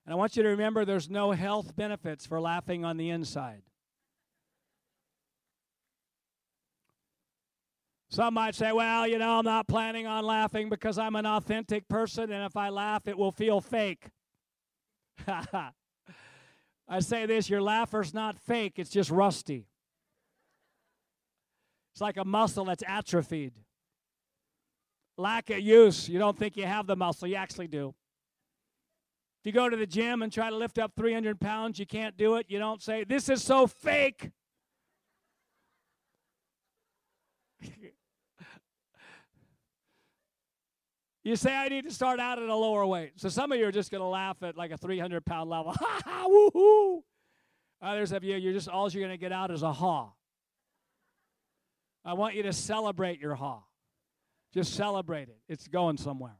[0.05, 3.63] And I want you to remember there's no health benefits for laughing on the inside.
[8.11, 11.89] Some might say, well, you know, I'm not planning on laughing because I'm an authentic
[11.89, 14.11] person, and if I laugh, it will feel fake.
[15.27, 15.71] I
[17.01, 19.67] say this your laugher's not fake, it's just rusty.
[21.93, 23.53] It's like a muscle that's atrophied.
[25.19, 26.09] Lack of use.
[26.09, 27.95] You don't think you have the muscle, you actually do.
[29.43, 32.17] If you go to the gym and try to lift up 300 pounds, you can't
[32.17, 32.47] do it.
[32.49, 34.31] You don't say, This is so fake.
[41.25, 43.15] you say, I need to start out at a lower weight.
[43.17, 45.73] So some of you are just going to laugh at like a 300 pound level.
[45.73, 47.03] Ha ha, woohoo.
[47.83, 50.13] Others of you, you're just, all you're going to get out is a ha.
[52.05, 53.61] I want you to celebrate your ha.
[54.53, 55.39] Just celebrate it.
[55.49, 56.37] It's going somewhere.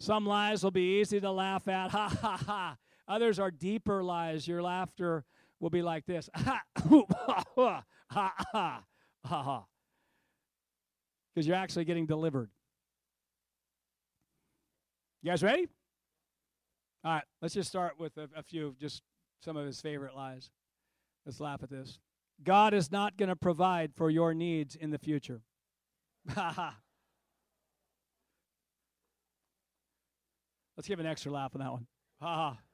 [0.00, 1.90] Some lies will be easy to laugh at.
[1.90, 2.76] Ha ha ha.
[3.08, 4.46] Others are deeper lies.
[4.46, 5.24] Your laughter
[5.60, 6.28] will be like this.
[6.36, 8.84] Ha ha ha ha
[9.24, 9.64] ha ha.
[11.34, 12.50] Because you're actually getting delivered.
[15.22, 15.68] You guys ready?
[17.04, 19.02] All right, let's just start with a, a few, just
[19.40, 20.50] some of his favorite lies.
[21.26, 21.98] Let's laugh at this.
[22.42, 25.42] God is not going to provide for your needs in the future.
[26.36, 26.76] Let's
[30.86, 32.58] give an extra laugh on that one.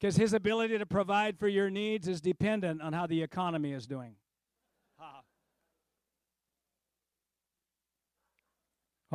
[0.00, 3.86] Because his ability to provide for your needs is dependent on how the economy is
[3.86, 4.16] doing.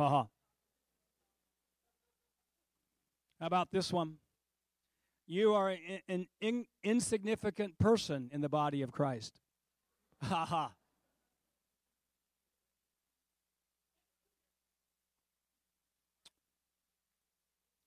[0.00, 0.26] How
[3.40, 4.14] about this one?
[5.30, 5.76] You are
[6.08, 9.32] an in, insignificant person in the body of Christ.
[10.22, 10.72] Ha ha.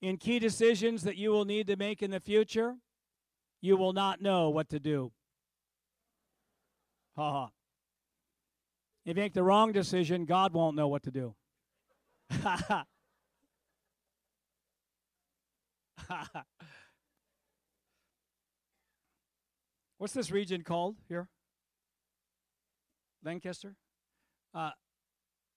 [0.01, 2.77] In key decisions that you will need to make in the future,
[3.61, 5.11] you will not know what to do.
[7.17, 7.49] Ha ha.
[9.05, 11.35] If you make the wrong decision, God won't know what to do.
[12.41, 12.85] Ha
[16.07, 16.43] ha.
[20.03, 21.29] What's this region called here?
[23.23, 23.77] Lancaster?
[24.53, 24.71] Uh,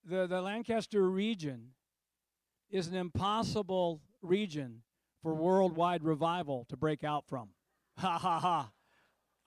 [0.09, 1.71] the, the Lancaster region
[2.71, 4.83] is an impossible region
[5.21, 7.49] for worldwide revival to break out from.
[7.99, 8.71] Ha ha ha.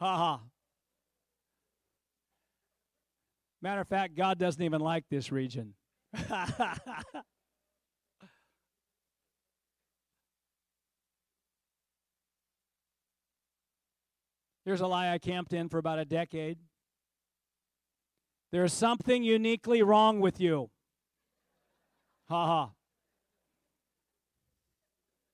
[0.02, 0.42] Ha ha.
[3.62, 5.76] Matter of fact, God doesn't even like this region.
[14.70, 16.60] Here's a lie I camped in for about a decade.
[18.52, 20.70] There's something uniquely wrong with you.
[22.30, 22.70] Ha ha.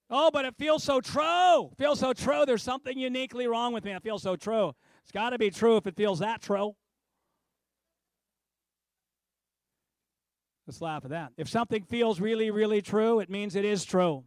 [0.10, 1.70] Oh, but it feels so true.
[1.78, 2.46] Feels so true.
[2.46, 3.92] There's something uniquely wrong with me.
[3.92, 4.72] It feels so true.
[5.04, 6.74] It's got to be true if it feels that true.
[10.66, 11.34] Let's laugh at that.
[11.36, 14.24] If something feels really, really true, it means it is true.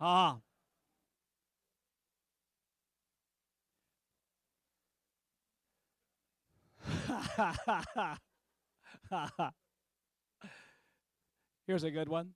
[0.00, 0.38] Ah.
[11.66, 12.30] Here's a good one.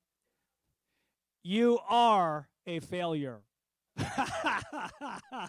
[1.43, 3.41] You are a failure.
[3.97, 5.49] I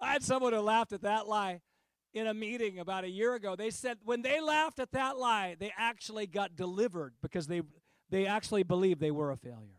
[0.00, 1.60] had someone who laughed at that lie
[2.14, 3.56] in a meeting about a year ago.
[3.56, 7.62] They said when they laughed at that lie, they actually got delivered because they
[8.10, 9.77] they actually believed they were a failure.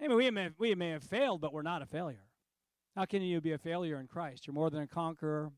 [0.00, 2.24] I mean, we may, we may have failed, but we're not a failure.
[2.94, 4.46] How can you be a failure in Christ?
[4.46, 5.52] You're more than a conqueror.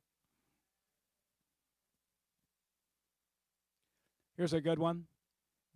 [4.36, 5.06] Here's a good one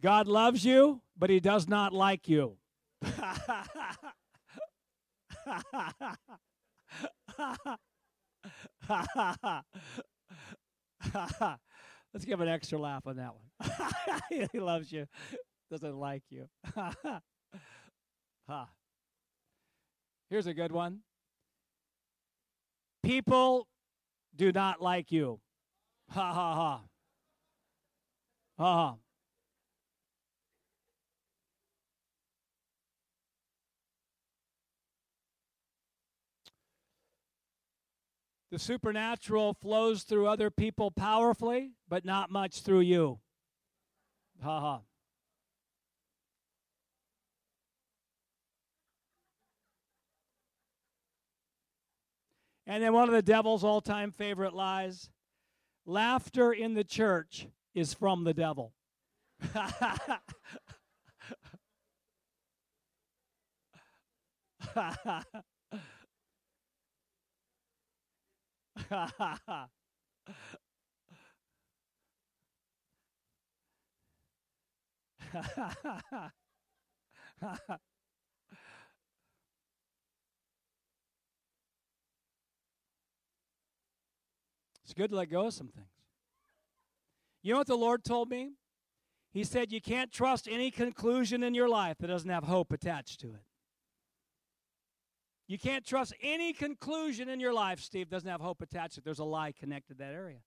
[0.01, 2.57] God loves you, but he does not like you.
[12.13, 14.21] Let's give an extra laugh on that one.
[14.53, 15.07] he loves you,
[15.71, 16.49] doesn't like you.
[18.49, 18.68] Ha.
[20.30, 21.01] Here's a good one.
[23.03, 23.68] People
[24.34, 25.40] do not like you.
[26.11, 26.80] Ha ha ha.
[28.59, 28.95] Ha ha.
[38.51, 43.20] The supernatural flows through other people powerfully, but not much through you.
[44.43, 44.80] Ha ha.
[52.73, 55.11] And then one of the devil's all time favorite lies
[55.85, 58.73] laughter in the church is from the devil.
[84.85, 85.87] it's good to let go of some things.
[87.43, 88.53] You know what the Lord told me?
[89.33, 93.20] He said, You can't trust any conclusion in your life that doesn't have hope attached
[93.20, 93.45] to it.
[95.49, 99.05] You can't trust any conclusion in your life, Steve, doesn't have hope attached to it.
[99.05, 100.39] There's a lie connected to that area.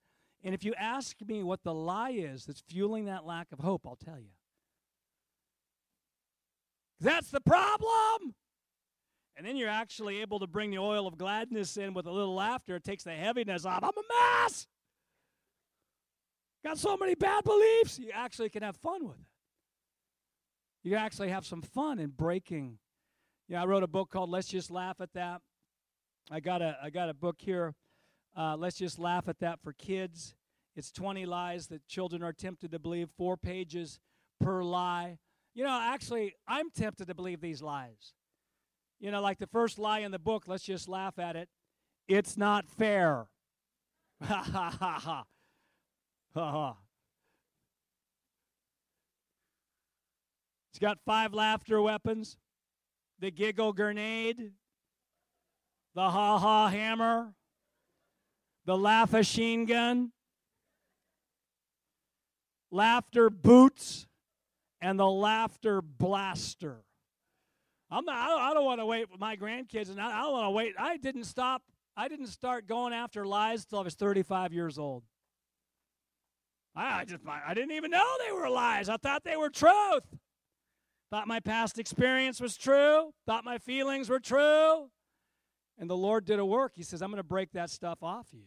[0.44, 3.86] And if you ask me what the lie is that's fueling that lack of hope,
[3.86, 4.32] I'll tell you.
[7.00, 8.36] That's the problem.
[9.38, 12.36] And then you're actually able to bring the oil of gladness in with a little
[12.36, 12.78] laughter.
[12.78, 13.84] It takes the heaviness off.
[13.84, 14.68] I'm a mess.
[16.64, 18.00] Got so many bad beliefs.
[18.00, 19.28] You actually can have fun with it.
[20.84, 22.78] You actually have some fun in breaking.
[23.48, 25.42] Yeah, I wrote a book called Let's Just Laugh at That.
[26.32, 27.76] I got a I got a book here.
[28.36, 30.36] Uh, Let's just laugh at that for kids.
[30.76, 34.00] It's 20 lies that children are tempted to believe, four pages
[34.42, 35.20] per lie.
[35.54, 38.14] You know, actually, I'm tempted to believe these lies.
[39.00, 41.50] You know, like the first lie in the book, let's just laugh at it.
[42.08, 43.28] It's not fair.
[44.24, 45.24] Ha ha ha ha.
[46.34, 46.78] Ha ha.
[50.72, 52.38] It's got five laughter weapons
[53.20, 54.52] the giggle grenade,
[55.94, 57.34] the ha ha hammer,
[58.66, 60.12] the laugh machine gun,
[62.72, 64.08] laughter boots,
[64.82, 66.85] and the laughter blaster.
[67.92, 70.22] I'm not, I don't, I don't want to wait with my grandkids, and I, I
[70.24, 70.74] don't want to wait.
[70.78, 71.62] I didn't stop.
[71.96, 75.04] I didn't start going after lies until I was 35 years old.
[76.76, 78.90] I, I just I didn't even know they were lies.
[78.90, 80.04] I thought they were truth.
[81.12, 83.14] Thought my past experience was true.
[83.26, 84.90] Thought my feelings were true.
[85.78, 86.74] And the Lord did a work.
[86.76, 88.44] He says, I'm going to break that stuff off you.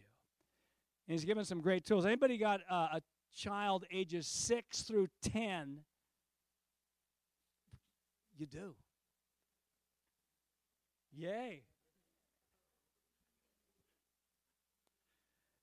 [1.07, 2.05] And He's given some great tools.
[2.05, 3.01] Anybody got uh, a
[3.35, 5.79] child ages 6 through 10?
[8.37, 8.75] You do.
[11.15, 11.63] Yay.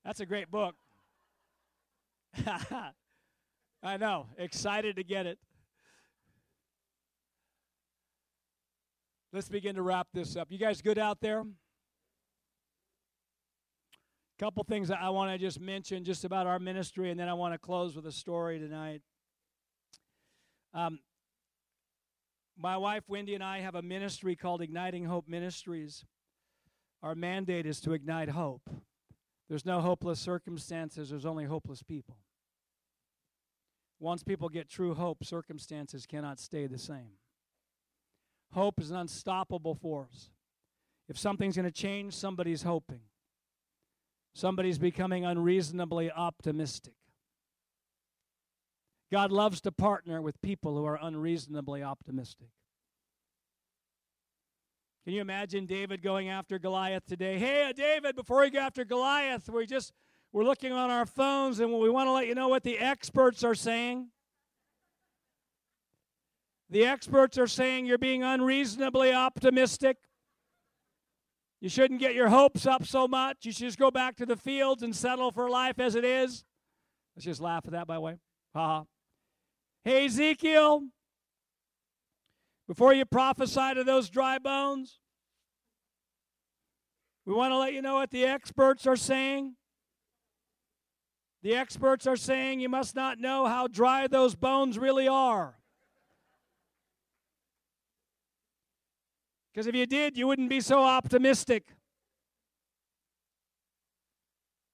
[0.05, 0.75] That's a great book.
[3.83, 4.27] I know.
[4.37, 5.37] Excited to get it.
[9.33, 10.47] Let's begin to wrap this up.
[10.49, 11.43] You guys good out there?
[14.39, 17.33] Couple things that I want to just mention just about our ministry, and then I
[17.33, 19.01] want to close with a story tonight.
[20.73, 20.99] Um,
[22.57, 26.05] my wife Wendy and I have a ministry called Igniting Hope Ministries.
[27.03, 28.69] Our mandate is to ignite hope.
[29.47, 32.17] There's no hopeless circumstances, there's only hopeless people.
[33.99, 37.17] Once people get true hope, circumstances cannot stay the same.
[38.53, 40.29] Hope is an unstoppable force.
[41.09, 43.01] If something's going to change, somebody's hoping.
[44.35, 46.93] Somebody's becoming unreasonably optimistic.
[49.11, 52.47] God loves to partner with people who are unreasonably optimistic.
[55.05, 57.39] Can you imagine David going after Goliath today?
[57.39, 59.93] Hey, uh, David, before you go after Goliath, we just
[60.33, 63.43] we're looking on our phones and we want to let you know what the experts
[63.45, 64.09] are saying.
[66.69, 69.95] The experts are saying you're being unreasonably optimistic.
[71.61, 73.37] You shouldn't get your hopes up so much.
[73.45, 76.43] You should just go back to the fields and settle for life as it is.
[77.15, 78.17] Let's just laugh at that, by the way.
[78.53, 78.83] Ha ha.
[79.87, 80.83] Hey, Ezekiel,
[82.67, 84.99] before you prophesy to those dry bones,
[87.25, 89.55] we want to let you know what the experts are saying.
[91.41, 95.57] The experts are saying you must not know how dry those bones really are.
[99.53, 101.63] Because if you did, you wouldn't be so optimistic.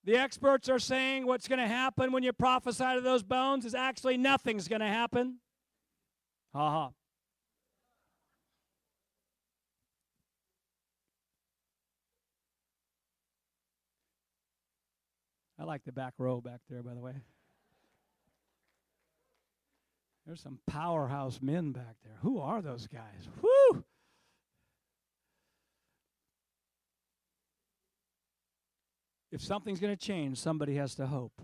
[0.06, 3.74] The experts are saying what's going to happen when you prophesy to those bones is
[3.74, 5.38] actually nothing's going to happen.
[6.54, 6.90] Ha ha.
[15.58, 17.14] I like the back row back there, by the way.
[20.26, 22.18] There's some powerhouse men back there.
[22.22, 23.30] Who are those guys?
[23.42, 23.86] Whoo!
[29.34, 31.42] If something's going to change, somebody has to hope.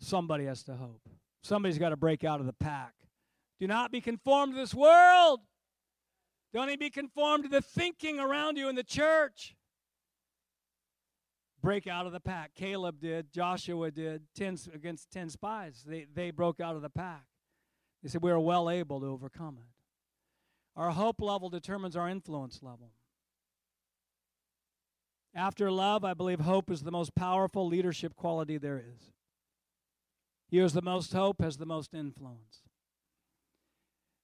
[0.00, 1.06] Somebody has to hope.
[1.42, 2.94] Somebody's got to break out of the pack.
[3.60, 5.40] Do not be conformed to this world.
[6.54, 9.54] Don't even be conformed to the thinking around you in the church.
[11.60, 12.54] Break out of the pack.
[12.54, 13.30] Caleb did.
[13.30, 14.22] Joshua did.
[14.34, 15.84] Ten against ten spies.
[15.86, 17.26] They, they broke out of the pack.
[18.02, 19.68] They said, We are well able to overcome it.
[20.74, 22.92] Our hope level determines our influence level.
[25.34, 29.12] After love, I believe hope is the most powerful leadership quality there is.
[30.48, 32.62] He who has the most hope has the most influence.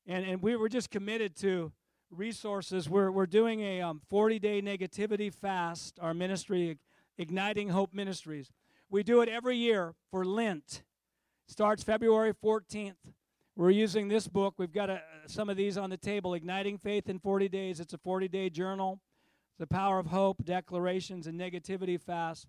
[0.06, 1.72] And, and we were just committed to
[2.10, 2.88] resources.
[2.88, 6.78] We're, we're doing a um, 40 day negativity fast, our ministry,
[7.18, 8.50] Igniting Hope Ministries.
[8.88, 10.82] We do it every year for Lent.
[11.48, 12.94] Starts February 14th.
[13.56, 14.54] We're using this book.
[14.58, 17.80] We've got a, some of these on the table Igniting Faith in 40 Days.
[17.80, 19.00] It's a 40 day journal.
[19.60, 22.48] The Power of Hope, Declarations, and Negativity Fast.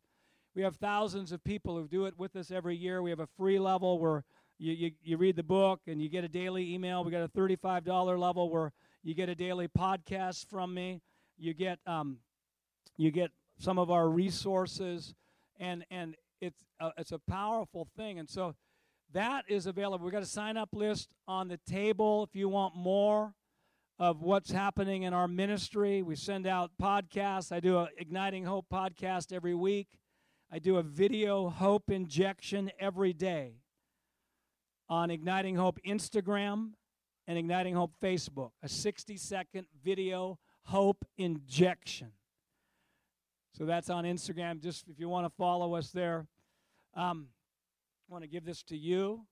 [0.56, 3.02] We have thousands of people who do it with us every year.
[3.02, 4.24] We have a free level where
[4.58, 7.04] you, you, you read the book and you get a daily email.
[7.04, 8.72] We got a $35 level where
[9.04, 11.02] you get a daily podcast from me.
[11.38, 12.20] You get um,
[12.96, 15.14] you get some of our resources,
[15.60, 18.20] and and it's a, it's a powerful thing.
[18.20, 18.56] And so
[19.12, 20.06] that is available.
[20.06, 23.34] We've got a sign up list on the table if you want more
[24.02, 26.02] of what's happening in our ministry.
[26.02, 27.52] We send out podcasts.
[27.52, 29.90] I do a Igniting Hope podcast every week.
[30.52, 33.58] I do a video hope injection every day
[34.90, 36.72] on Igniting Hope Instagram
[37.28, 38.50] and Igniting Hope Facebook.
[38.64, 42.12] A 60 second video hope injection.
[43.56, 44.64] So that's on Instagram.
[44.64, 46.26] Just if you want to follow us there.
[46.96, 47.28] Um,
[48.10, 49.28] I want to give this to you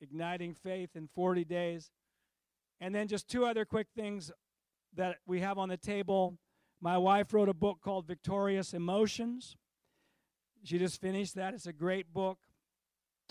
[0.00, 1.92] Igniting Faith in 40 Days.
[2.80, 4.30] And then just two other quick things
[4.96, 6.38] that we have on the table.
[6.80, 9.56] My wife wrote a book called Victorious Emotions.
[10.64, 11.54] She just finished that.
[11.54, 12.38] It's a great book.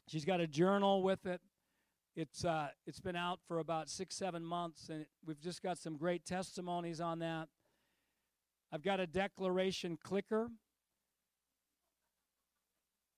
[0.08, 1.42] She's got a journal with it.
[2.16, 5.96] It's uh, it's been out for about six seven months, and we've just got some
[5.96, 7.48] great testimonies on that.
[8.72, 10.50] I've got a declaration clicker.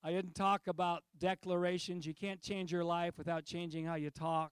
[0.03, 2.05] I didn't talk about declarations.
[2.05, 4.51] You can't change your life without changing how you talk.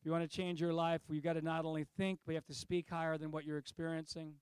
[0.00, 2.36] If you want to change your life, you've got to not only think, but you
[2.36, 4.32] have to speak higher than what you're experiencing.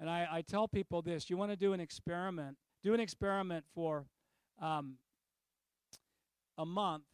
[0.00, 3.64] And I, I tell people this you want to do an experiment, do an experiment
[3.72, 4.06] for
[4.60, 4.94] um,
[6.58, 7.04] a month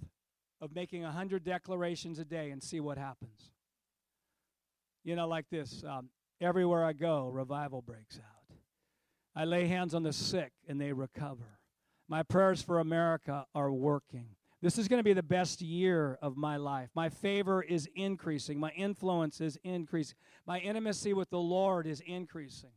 [0.62, 3.50] of making 100 declarations a day and see what happens.
[5.04, 6.08] You know, like this um,
[6.40, 8.56] everywhere I go, revival breaks out.
[9.34, 11.58] I lay hands on the sick and they recover.
[12.08, 14.28] My prayers for America are working.
[14.66, 16.90] This is going to be the best year of my life.
[16.92, 18.58] My favor is increasing.
[18.58, 20.16] My influence is increasing.
[20.44, 22.72] My intimacy with the Lord is increasing.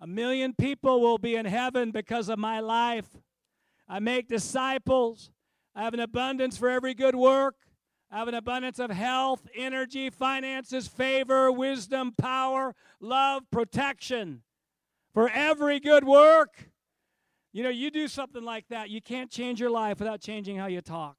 [0.00, 3.04] A million people will be in heaven because of my life.
[3.86, 5.32] I make disciples.
[5.74, 7.56] I have an abundance for every good work.
[8.10, 14.40] I have an abundance of health, energy, finances, favor, wisdom, power, love, protection
[15.12, 16.70] for every good work.
[17.52, 20.68] You know, you do something like that, you can't change your life without changing how
[20.68, 21.18] you talk.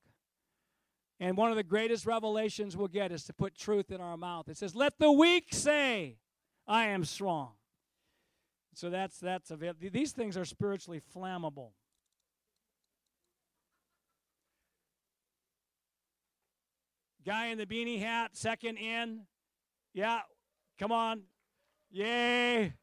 [1.19, 4.49] And one of the greatest revelations we'll get is to put truth in our mouth.
[4.49, 6.17] It says, "Let the weak say,
[6.67, 7.53] I am strong."
[8.73, 9.89] So that's that's available.
[9.91, 11.71] These things are spiritually flammable.
[17.25, 19.25] Guy in the beanie hat, second in.
[19.93, 20.19] Yeah,
[20.77, 21.23] come on.
[21.89, 22.73] Yay.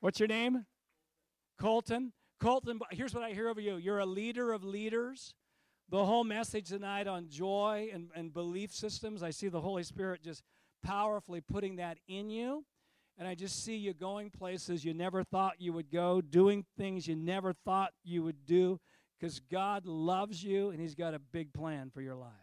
[0.00, 0.66] What's your name?
[1.58, 2.12] Colton.
[2.42, 3.76] Colton, here's what I hear over you.
[3.76, 5.32] You're a leader of leaders.
[5.90, 10.24] The whole message tonight on joy and, and belief systems, I see the Holy Spirit
[10.24, 10.42] just
[10.82, 12.64] powerfully putting that in you.
[13.16, 17.06] And I just see you going places you never thought you would go, doing things
[17.06, 18.80] you never thought you would do,
[19.20, 22.41] because God loves you and He's got a big plan for your life.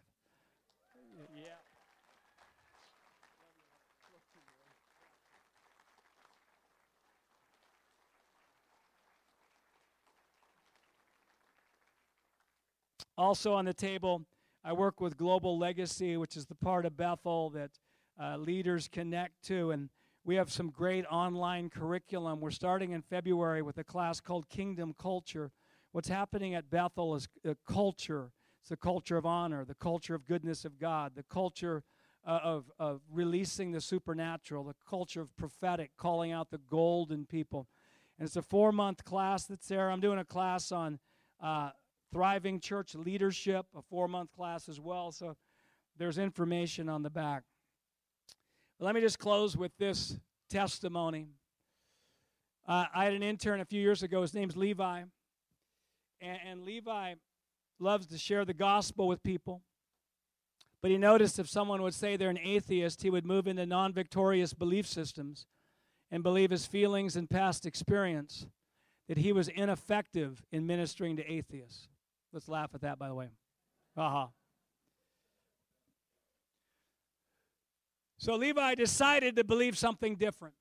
[13.19, 14.25] Also on the table,
[14.63, 17.71] I work with Global Legacy, which is the part of Bethel that
[18.17, 19.71] uh, leaders connect to.
[19.71, 19.89] And
[20.23, 22.39] we have some great online curriculum.
[22.39, 25.51] We're starting in February with a class called Kingdom Culture.
[25.91, 28.31] What's happening at Bethel is a culture.
[28.61, 31.83] It's the culture of honor, the culture of goodness of God, the culture
[32.25, 37.25] uh, of, of releasing the supernatural, the culture of prophetic, calling out the gold in
[37.25, 37.67] people.
[38.17, 39.91] And it's a four month class that's there.
[39.91, 40.99] I'm doing a class on
[41.43, 41.71] uh,
[42.11, 45.11] thriving church leadership, a four month class as well.
[45.11, 45.35] So
[45.97, 47.43] there's information on the back.
[48.79, 50.17] Let me just close with this
[50.49, 51.27] testimony.
[52.67, 54.21] Uh, I had an intern a few years ago.
[54.21, 55.03] His name's Levi.
[56.21, 57.15] And, and Levi
[57.79, 59.61] loves to share the gospel with people.
[60.81, 63.91] But he noticed if someone would say they're an atheist, he would move into non
[63.91, 65.45] victorious belief systems
[66.09, 68.47] and believe his feelings and past experience
[69.07, 71.89] that he was ineffective in ministering to atheists.
[72.31, 73.29] Let's laugh at that, by the way.
[73.97, 74.27] Uh huh.
[78.17, 80.55] So Levi decided to believe something different.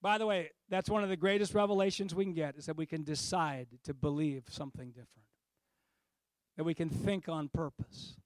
[0.00, 2.86] By the way, that's one of the greatest revelations we can get is that we
[2.86, 5.26] can decide to believe something different.
[6.56, 8.16] that we can think on purpose.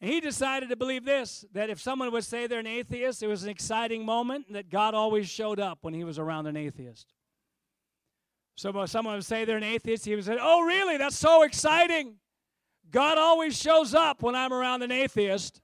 [0.00, 3.26] And he decided to believe this that if someone would say they're an atheist, it
[3.26, 6.56] was an exciting moment, and that God always showed up when he was around an
[6.56, 7.12] atheist.
[8.60, 10.98] So uh, someone would say they're an atheist, he would say, Oh, really?
[10.98, 12.16] That's so exciting.
[12.90, 15.62] God always shows up when I'm around an atheist.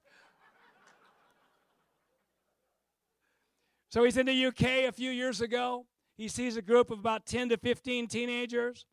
[3.89, 5.85] so he's in the UK a few years ago.
[6.17, 8.87] He sees a group of about 10 to 15 teenagers.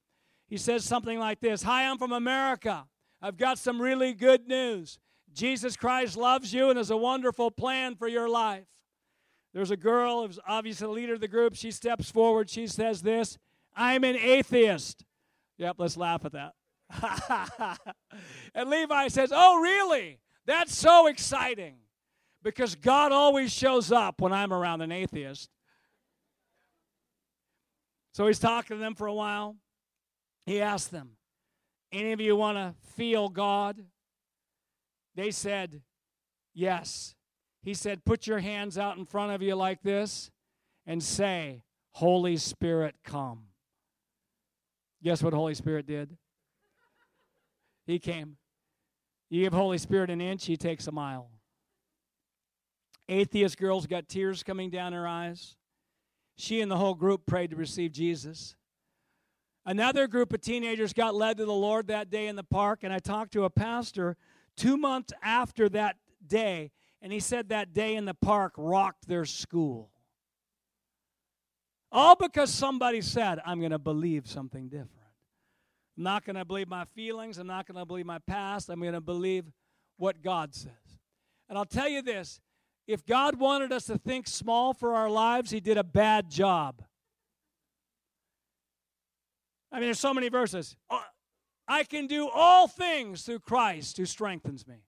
[0.49, 2.85] He says something like this Hi, I'm from America.
[3.23, 4.99] I've got some really good news.
[5.33, 8.67] Jesus Christ loves you and has a wonderful plan for your life.
[9.55, 11.55] There's a girl who's obviously the leader of the group.
[11.55, 12.51] She steps forward.
[12.51, 13.39] She says this
[13.77, 15.05] I'm an atheist.
[15.59, 16.53] Yep, let's laugh at that.
[18.55, 20.21] and Levi says, Oh, really?
[20.47, 21.77] That's so exciting
[22.43, 25.49] because God always shows up when I'm around an atheist.
[28.13, 29.57] So he's talking to them for a while.
[30.47, 31.13] He asked them,
[31.91, 33.79] Any of you want to feel God?
[35.15, 35.83] They said,
[36.53, 37.15] Yes.
[37.63, 40.31] He said, Put your hands out in front of you like this
[40.87, 43.45] and say, Holy Spirit, come.
[45.05, 46.17] Guess what Holy Spirit did?
[47.87, 48.39] He came.
[49.29, 51.29] You give Holy Spirit an inch, he takes a mile.
[53.07, 55.57] Atheist girl's got tears coming down her eyes.
[56.37, 58.57] She and the whole group prayed to receive Jesus.
[59.67, 62.93] Another group of teenagers got led to the Lord that day in the park, and
[62.93, 64.17] I talked to a pastor
[64.57, 66.71] two months after that day,
[67.03, 69.91] and he said that day in the park rocked their school.
[71.97, 74.91] All because somebody said, I'm going to believe something different.
[75.97, 77.39] I'm not going to believe my feelings.
[77.39, 78.69] I'm not going to believe my past.
[78.69, 79.45] I'm going to believe
[79.97, 80.73] what God says.
[81.49, 82.41] And I'll tell you this
[82.89, 86.83] if God wanted us to think small for our lives, He did a bad job.
[89.71, 90.75] I mean, there's so many verses.
[90.91, 90.99] Uh,
[91.69, 94.83] I can do all things through Christ who strengthens me.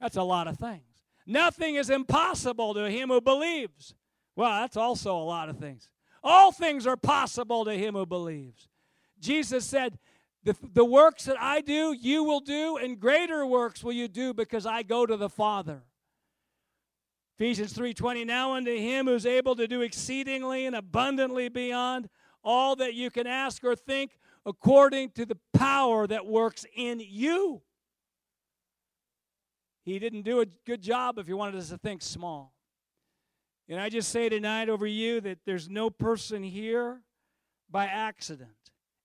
[0.00, 0.82] That's a lot of things.
[1.26, 3.94] Nothing is impossible to him who believes.
[4.34, 5.88] Well, that's also a lot of things.
[6.22, 8.68] All things are possible to him who believes.
[9.20, 9.98] Jesus said,
[10.44, 14.32] the, the works that I do, you will do, and greater works will you do
[14.32, 15.82] because I go to the Father.
[17.38, 22.08] Ephesians 3:20 Now unto him who's able to do exceedingly and abundantly beyond
[22.42, 27.62] all that you can ask or think according to the power that works in you.
[29.84, 32.54] He didn't do a good job if he wanted us to think small.
[33.68, 37.02] And I just say tonight over you that there's no person here
[37.70, 38.50] by accident.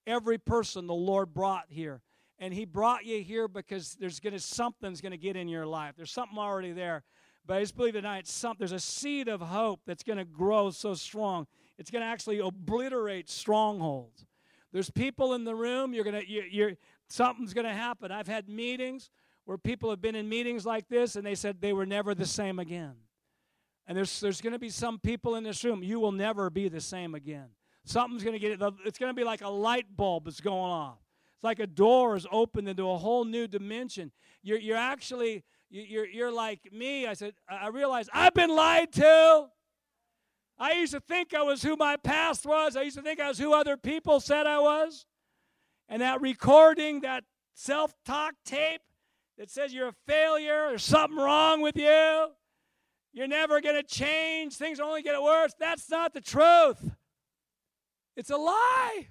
[0.08, 2.02] Every person the Lord brought here.
[2.40, 5.96] And he brought you here because there's gonna something's gonna get in your life.
[5.96, 7.04] There's something already there.
[7.46, 10.94] But I just believe tonight some, there's a seed of hope that's gonna grow so
[10.94, 11.46] strong.
[11.78, 14.26] It's gonna actually obliterate strongholds.
[14.72, 16.74] There's people in the room, you're gonna you, you're
[17.10, 18.12] something's gonna happen.
[18.12, 19.10] I've had meetings
[19.46, 22.26] where people have been in meetings like this and they said they were never the
[22.26, 22.96] same again.
[23.88, 26.70] And there's, there's going to be some people in this room, you will never be
[26.70, 27.50] the same again.
[27.86, 28.74] Something's going to get, it.
[28.86, 31.00] it's going to be like a light bulb that's going off.
[31.36, 34.12] It's like a door is opened into a whole new dimension.
[34.42, 37.08] You're, you're actually, you're, you're like me.
[37.08, 39.48] I said, I realized I've been lied to.
[40.58, 42.78] I used to think I was who my past was.
[42.78, 45.06] I used to think I was who other people said I was.
[45.90, 48.82] And that recording, that self talk tape
[49.38, 52.28] that says you're a failure, there's something wrong with you,
[53.14, 55.54] you're never going to change, things are only get worse.
[55.60, 56.96] That's not the truth.
[58.16, 59.08] It's a lie.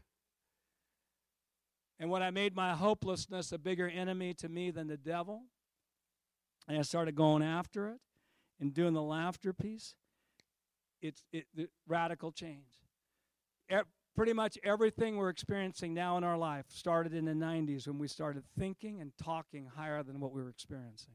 [1.99, 5.45] And when I made my hopelessness a bigger enemy to me than the devil,
[6.67, 7.99] and I started going after it
[8.61, 9.95] and doing the laughter piece,
[11.01, 12.67] it's it, the radical change.
[14.15, 18.07] Pretty much everything we're experiencing now in our life started in the 90s when we
[18.07, 21.15] started thinking and talking higher than what we were experiencing.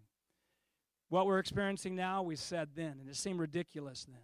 [1.10, 4.22] What we're experiencing now, we said then, and it seemed ridiculous then.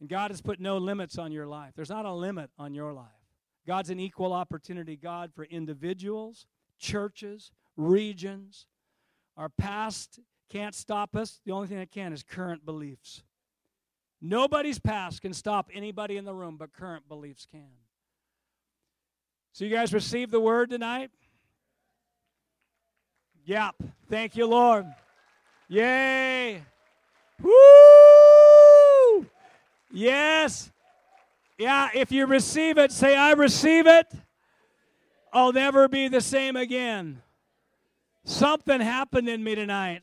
[0.00, 1.72] And God has put no limits on your life.
[1.76, 3.06] There's not a limit on your life.
[3.66, 6.46] God's an equal opportunity God for individuals,
[6.80, 8.66] churches, regions.
[9.36, 10.18] Our past
[10.50, 11.40] can't stop us.
[11.46, 13.22] The only thing that can is current beliefs.
[14.20, 17.70] Nobody's past can stop anybody in the room, but current beliefs can.
[19.52, 21.10] So, you guys received the word tonight?
[23.44, 23.74] Yep.
[24.08, 24.86] Thank you, Lord.
[25.72, 26.60] Yay.
[27.40, 29.26] Woo!
[29.90, 30.70] Yes.
[31.56, 34.06] Yeah, if you receive it, say, I receive it.
[35.32, 37.22] I'll never be the same again.
[38.22, 40.02] Something happened in me tonight.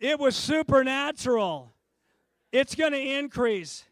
[0.00, 1.72] It was supernatural.
[2.50, 3.84] It's going to increase.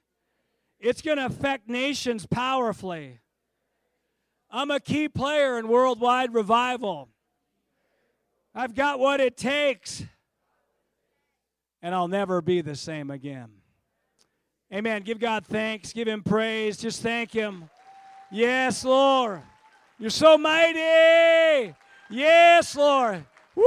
[0.80, 3.20] It's going to affect nations powerfully.
[4.50, 7.08] I'm a key player in worldwide revival.
[8.52, 10.02] I've got what it takes.
[11.82, 13.50] And I'll never be the same again.
[14.72, 15.02] Amen.
[15.02, 15.92] Give God thanks.
[15.92, 16.76] Give Him praise.
[16.78, 17.68] Just thank Him.
[18.30, 19.42] Yes, Lord.
[19.98, 21.74] You're so mighty.
[22.08, 23.24] Yes, Lord.
[23.54, 23.64] Woo!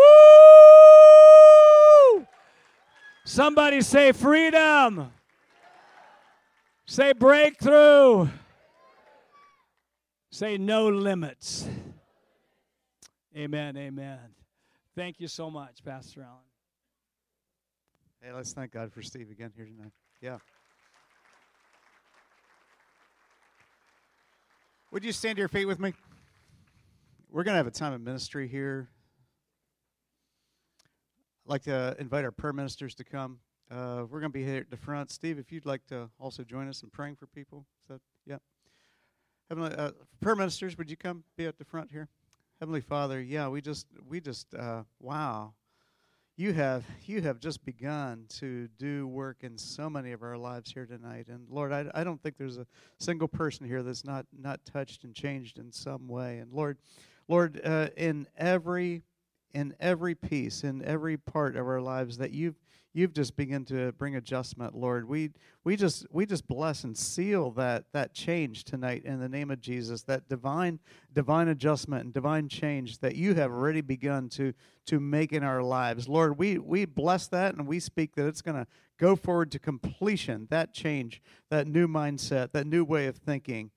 [3.26, 5.12] Somebody say freedom.
[6.86, 8.28] Say breakthrough.
[10.32, 11.68] Say no limits.
[13.36, 13.78] Amen.
[13.78, 14.20] Amen.
[14.96, 16.45] Thank you so much, Pastor Allen.
[18.26, 19.92] Hey, let's thank God for Steve again here tonight.
[20.20, 20.40] Yeah.
[24.92, 25.94] Would you stand to your feet with me?
[27.30, 28.90] We're going to have a time of ministry here.
[31.46, 33.38] I'd like to invite our prayer ministers to come.
[33.70, 35.12] Uh, we're going to be here at the front.
[35.12, 37.68] Steve, if you'd like to also join us in praying for people.
[37.84, 38.38] Is that, yeah.
[39.50, 42.08] Heavenly, uh, prayer ministers, would you come be at the front here?
[42.60, 45.54] Heavenly Father, yeah, we just, we just, uh, wow
[46.38, 50.72] you have you have just begun to do work in so many of our lives
[50.72, 51.28] here tonight.
[51.30, 52.68] And lord i, I don't think there's a
[53.00, 56.40] single person here that's not not touched and changed in some way.
[56.40, 56.78] And lord
[57.28, 59.04] lord uh, in every
[59.56, 62.56] in every piece in every part of our lives that you've
[62.94, 65.08] you've just begun to bring adjustment, Lord.
[65.08, 65.32] We
[65.64, 69.62] we just we just bless and seal that that change tonight in the name of
[69.62, 70.04] Jesus.
[70.04, 70.80] That divine
[71.14, 74.54] divine adjustment and divine change that you have already begun to
[74.88, 76.38] to make in our lives, Lord.
[76.38, 78.68] We we bless that and we speak that it's going to
[78.98, 80.48] go forward to completion.
[80.50, 83.72] That change, that new mindset, that new way of thinking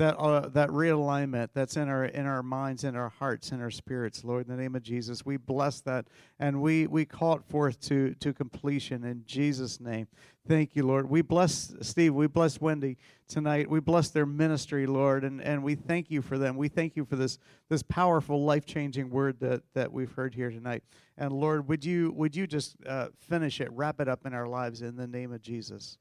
[0.00, 3.70] that uh, that realignment that's in our in our minds, in our hearts, in our
[3.70, 6.06] spirits, Lord, in the name of Jesus, we bless that
[6.38, 10.08] and we we call it forth to to completion in Jesus' name.
[10.48, 11.10] Thank you, Lord.
[11.10, 12.14] We bless Steve.
[12.14, 12.96] We bless Wendy
[13.28, 13.68] tonight.
[13.68, 16.56] We bless their ministry, Lord, and, and we thank you for them.
[16.56, 20.50] We thank you for this this powerful, life changing word that that we've heard here
[20.50, 20.82] tonight.
[21.18, 24.48] And Lord, would you would you just uh, finish it, wrap it up in our
[24.48, 25.98] lives in the name of Jesus.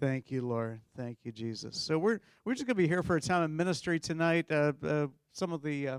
[0.00, 0.80] Thank you, Lord.
[0.96, 1.76] Thank you, Jesus.
[1.76, 4.46] So we're we're just going to be here for a time of ministry tonight.
[4.48, 5.98] Uh, uh, some of the uh,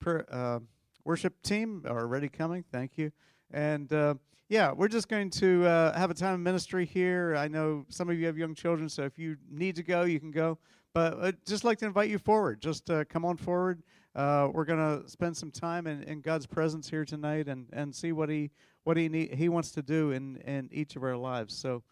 [0.00, 0.58] per, uh,
[1.04, 2.64] worship team are already coming.
[2.72, 3.12] Thank you.
[3.52, 4.14] And uh,
[4.48, 7.36] yeah, we're just going to uh, have a time of ministry here.
[7.36, 10.18] I know some of you have young children, so if you need to go, you
[10.18, 10.58] can go.
[10.92, 12.60] But I'd just like to invite you forward.
[12.60, 13.80] Just come on forward.
[14.16, 18.10] we're going to spend some time in, in God's presence here tonight and, and see
[18.10, 18.50] what he
[18.82, 21.56] what he need, he wants to do in, in each of our lives.
[21.56, 21.84] So.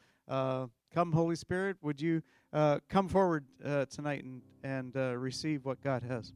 [0.95, 5.83] Come, Holy Spirit, would you uh, come forward uh, tonight and, and uh, receive what
[5.83, 6.33] God has?